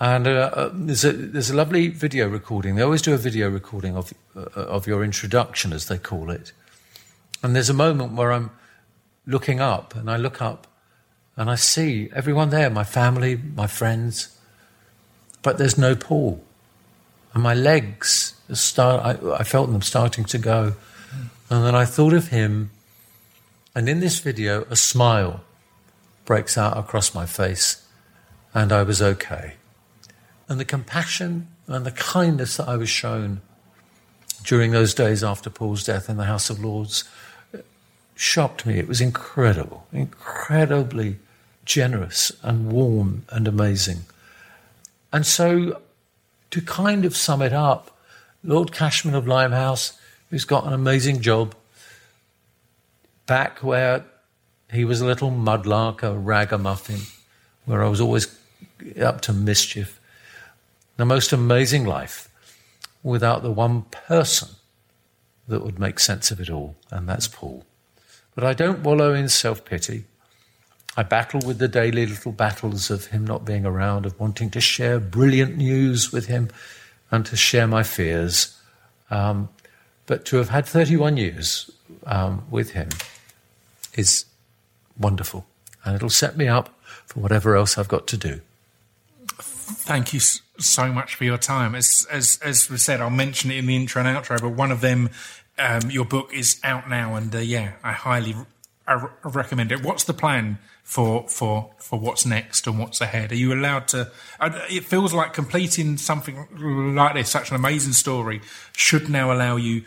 [0.00, 2.74] And uh, uh, there's a there's a lovely video recording.
[2.74, 6.52] They always do a video recording of uh, of your introduction, as they call it.
[7.42, 8.50] And there's a moment where I'm
[9.26, 10.66] looking up, and I look up,
[11.36, 14.38] and I see everyone there, my family, my friends,
[15.42, 16.42] but there's no Paul.
[17.32, 19.04] And my legs start.
[19.04, 20.74] I, I felt them starting to go,
[21.50, 22.70] and then I thought of him.
[23.74, 25.42] And in this video, a smile
[26.24, 27.84] breaks out across my face,
[28.54, 29.54] and I was okay.
[30.48, 33.40] And the compassion and the kindness that I was shown
[34.44, 37.04] during those days after Paul's death in the House of Lords
[38.14, 38.78] shocked me.
[38.78, 41.18] It was incredible, incredibly
[41.64, 44.04] generous and warm and amazing.
[45.12, 45.80] And so,
[46.50, 47.96] to kind of sum it up,
[48.42, 49.98] Lord Cashman of Limehouse,
[50.30, 51.54] who's got an amazing job,
[53.26, 54.04] back where
[54.72, 57.00] he was a little mudlark, a ragamuffin,
[57.64, 58.38] where I was always
[59.00, 60.00] up to mischief.
[60.96, 62.28] The most amazing life
[63.02, 64.48] without the one person
[65.48, 67.64] that would make sense of it all, and that's Paul.
[68.34, 70.04] But I don't wallow in self pity.
[70.96, 74.60] I battle with the daily little battles of him not being around, of wanting to
[74.60, 76.50] share brilliant news with him
[77.10, 78.56] and to share my fears.
[79.10, 79.48] Um,
[80.06, 81.70] but to have had 31 years
[82.06, 82.90] um, with him
[83.94, 84.26] is
[84.98, 85.46] wonderful.
[85.84, 88.40] And it'll set me up for whatever else I've got to do.
[89.38, 91.74] Thank you so much for your time.
[91.74, 94.40] As as as we said, I'll mention it in the intro and outro.
[94.40, 95.10] But one of them,
[95.58, 98.36] um, your book is out now, and uh, yeah, I highly
[98.86, 99.82] I recommend it.
[99.82, 103.32] What's the plan for for for what's next and what's ahead?
[103.32, 104.12] Are you allowed to?
[104.38, 108.42] Uh, it feels like completing something like this, such an amazing story,
[108.76, 109.82] should now allow you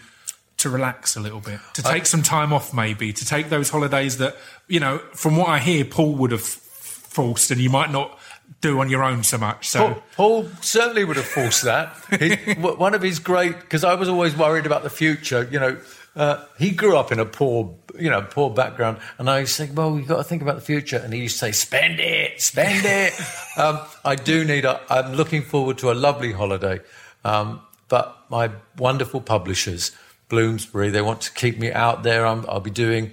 [0.58, 3.70] to relax a little bit, to take I, some time off, maybe to take those
[3.70, 4.36] holidays that
[4.68, 4.98] you know.
[5.14, 8.20] From what I hear, Paul would have forced, and you might not
[8.62, 9.70] do on your own so much.
[9.70, 11.96] So Paul, Paul certainly would have forced that.
[12.20, 15.48] He, one of his great because I was always worried about the future.
[15.52, 15.78] You know,
[16.18, 19.66] uh, he grew up in a poor, you know, poor background, and I used to
[19.66, 20.98] think, well, we've got to think about the future.
[20.98, 23.14] And he used to say, spend it, spend it.
[23.56, 24.66] um, I do need.
[24.66, 26.80] A, I'm looking forward to a lovely holiday,
[27.24, 28.50] um, but my
[28.80, 29.92] wonderful publishers,
[30.28, 32.26] Bloomsbury, they want to keep me out there.
[32.26, 33.12] i will be doing.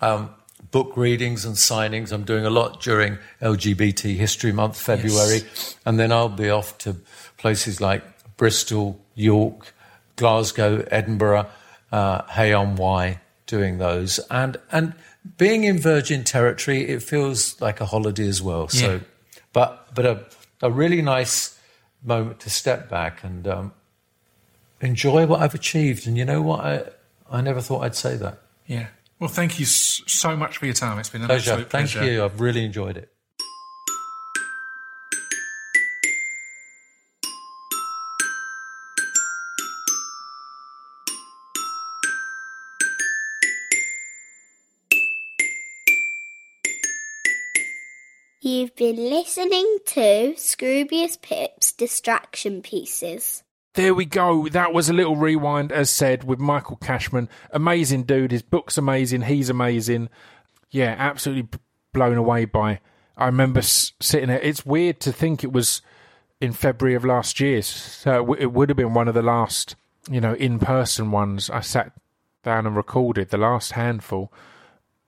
[0.00, 0.30] Um,
[0.70, 2.12] book readings and signings.
[2.12, 5.76] I'm doing a lot during LGBT History Month, February, yes.
[5.86, 6.96] and then I'll be off to
[7.38, 8.04] places like
[8.36, 9.72] Bristol, York,
[10.16, 11.46] Glasgow, Edinburgh,
[11.92, 14.94] uh, Hay-on-Wye, doing those, and and
[15.36, 18.68] being in Virgin territory, it feels like a holiday as well.
[18.72, 18.80] Yeah.
[18.80, 19.00] So,
[19.52, 20.24] but but a
[20.62, 21.58] a really nice
[22.02, 23.72] moment to step back and um,
[24.80, 26.06] enjoy what I've achieved.
[26.06, 26.60] And you know what?
[26.60, 26.84] I
[27.30, 28.40] I never thought I'd say that.
[28.66, 28.88] Yeah.
[29.18, 30.98] Well, thank you so much for your time.
[30.98, 31.56] It's been an pleasure.
[31.56, 32.04] thank pleasure.
[32.04, 32.24] you.
[32.24, 33.12] I've really enjoyed it.
[48.78, 53.42] Been listening to Scroobius Pip's Distraction Pieces.
[53.74, 54.48] There we go.
[54.48, 57.28] That was a little rewind, as said, with Michael Cashman.
[57.50, 58.30] Amazing dude.
[58.30, 59.22] His book's amazing.
[59.22, 60.10] He's amazing.
[60.70, 61.58] Yeah, absolutely
[61.92, 62.78] blown away by.
[63.16, 64.40] I remember sitting there.
[64.40, 65.82] It's weird to think it was
[66.40, 67.62] in February of last year.
[67.62, 69.74] So it would have been one of the last,
[70.08, 71.50] you know, in person ones.
[71.50, 71.90] I sat
[72.44, 74.32] down and recorded the last handful.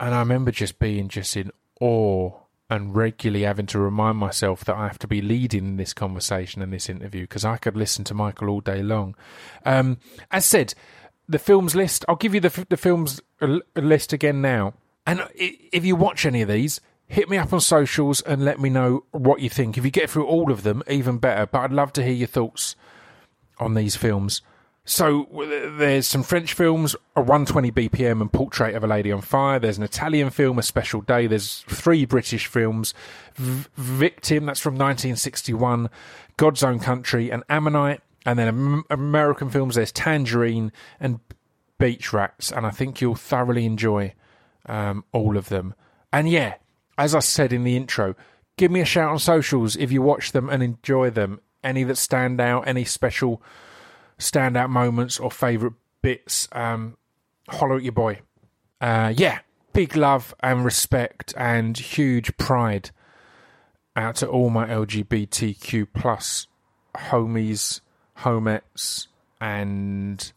[0.00, 2.39] And I remember just being just in awe
[2.70, 6.72] and regularly having to remind myself that I have to be leading this conversation and
[6.72, 9.16] this interview because I could listen to Michael all day long.
[9.66, 9.98] Um,
[10.30, 10.74] as said,
[11.28, 13.20] the films list, I'll give you the, the films
[13.74, 14.74] list again now.
[15.04, 18.70] And if you watch any of these, hit me up on socials and let me
[18.70, 19.76] know what you think.
[19.76, 21.46] If you get through all of them, even better.
[21.46, 22.76] But I'd love to hear your thoughts
[23.58, 24.42] on these films.
[24.84, 25.28] So
[25.78, 29.58] there's some French films, a 120 BPM and Portrait of a Lady on Fire.
[29.58, 31.26] There's an Italian film, A Special Day.
[31.26, 32.94] There's three British films,
[33.36, 35.90] v- Victim, that's from 1961,
[36.36, 38.00] God's Own Country, and Ammonite.
[38.26, 41.20] And then American films, there's Tangerine and
[41.78, 42.50] Beach Rats.
[42.50, 44.14] And I think you'll thoroughly enjoy
[44.66, 45.74] um, all of them.
[46.12, 46.54] And yeah,
[46.98, 48.14] as I said in the intro,
[48.56, 51.40] give me a shout on socials if you watch them and enjoy them.
[51.62, 53.42] Any that stand out, any special
[54.20, 56.96] standout moments or favourite bits, um,
[57.48, 58.20] holler at your boy.
[58.80, 59.40] Uh, yeah,
[59.72, 62.90] big love and respect and huge pride
[63.96, 66.46] out to all my LGBTQ plus
[66.94, 67.80] homies,
[68.18, 69.08] homettes,
[69.40, 70.32] and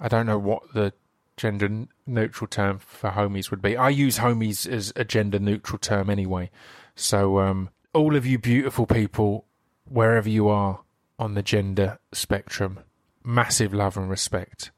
[0.00, 0.92] I don't know what the
[1.36, 3.76] gender neutral term for homies would be.
[3.76, 6.50] I use homies as a gender neutral term anyway.
[6.94, 9.46] So, um, all of you beautiful people,
[9.88, 10.80] wherever you are
[11.18, 12.80] on the gender spectrum,
[13.24, 14.70] massive love and respect.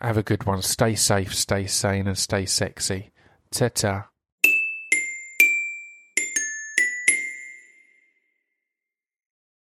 [0.00, 0.62] Have a good one.
[0.62, 3.10] Stay safe, stay sane, and stay sexy.
[3.50, 4.08] Ta ta.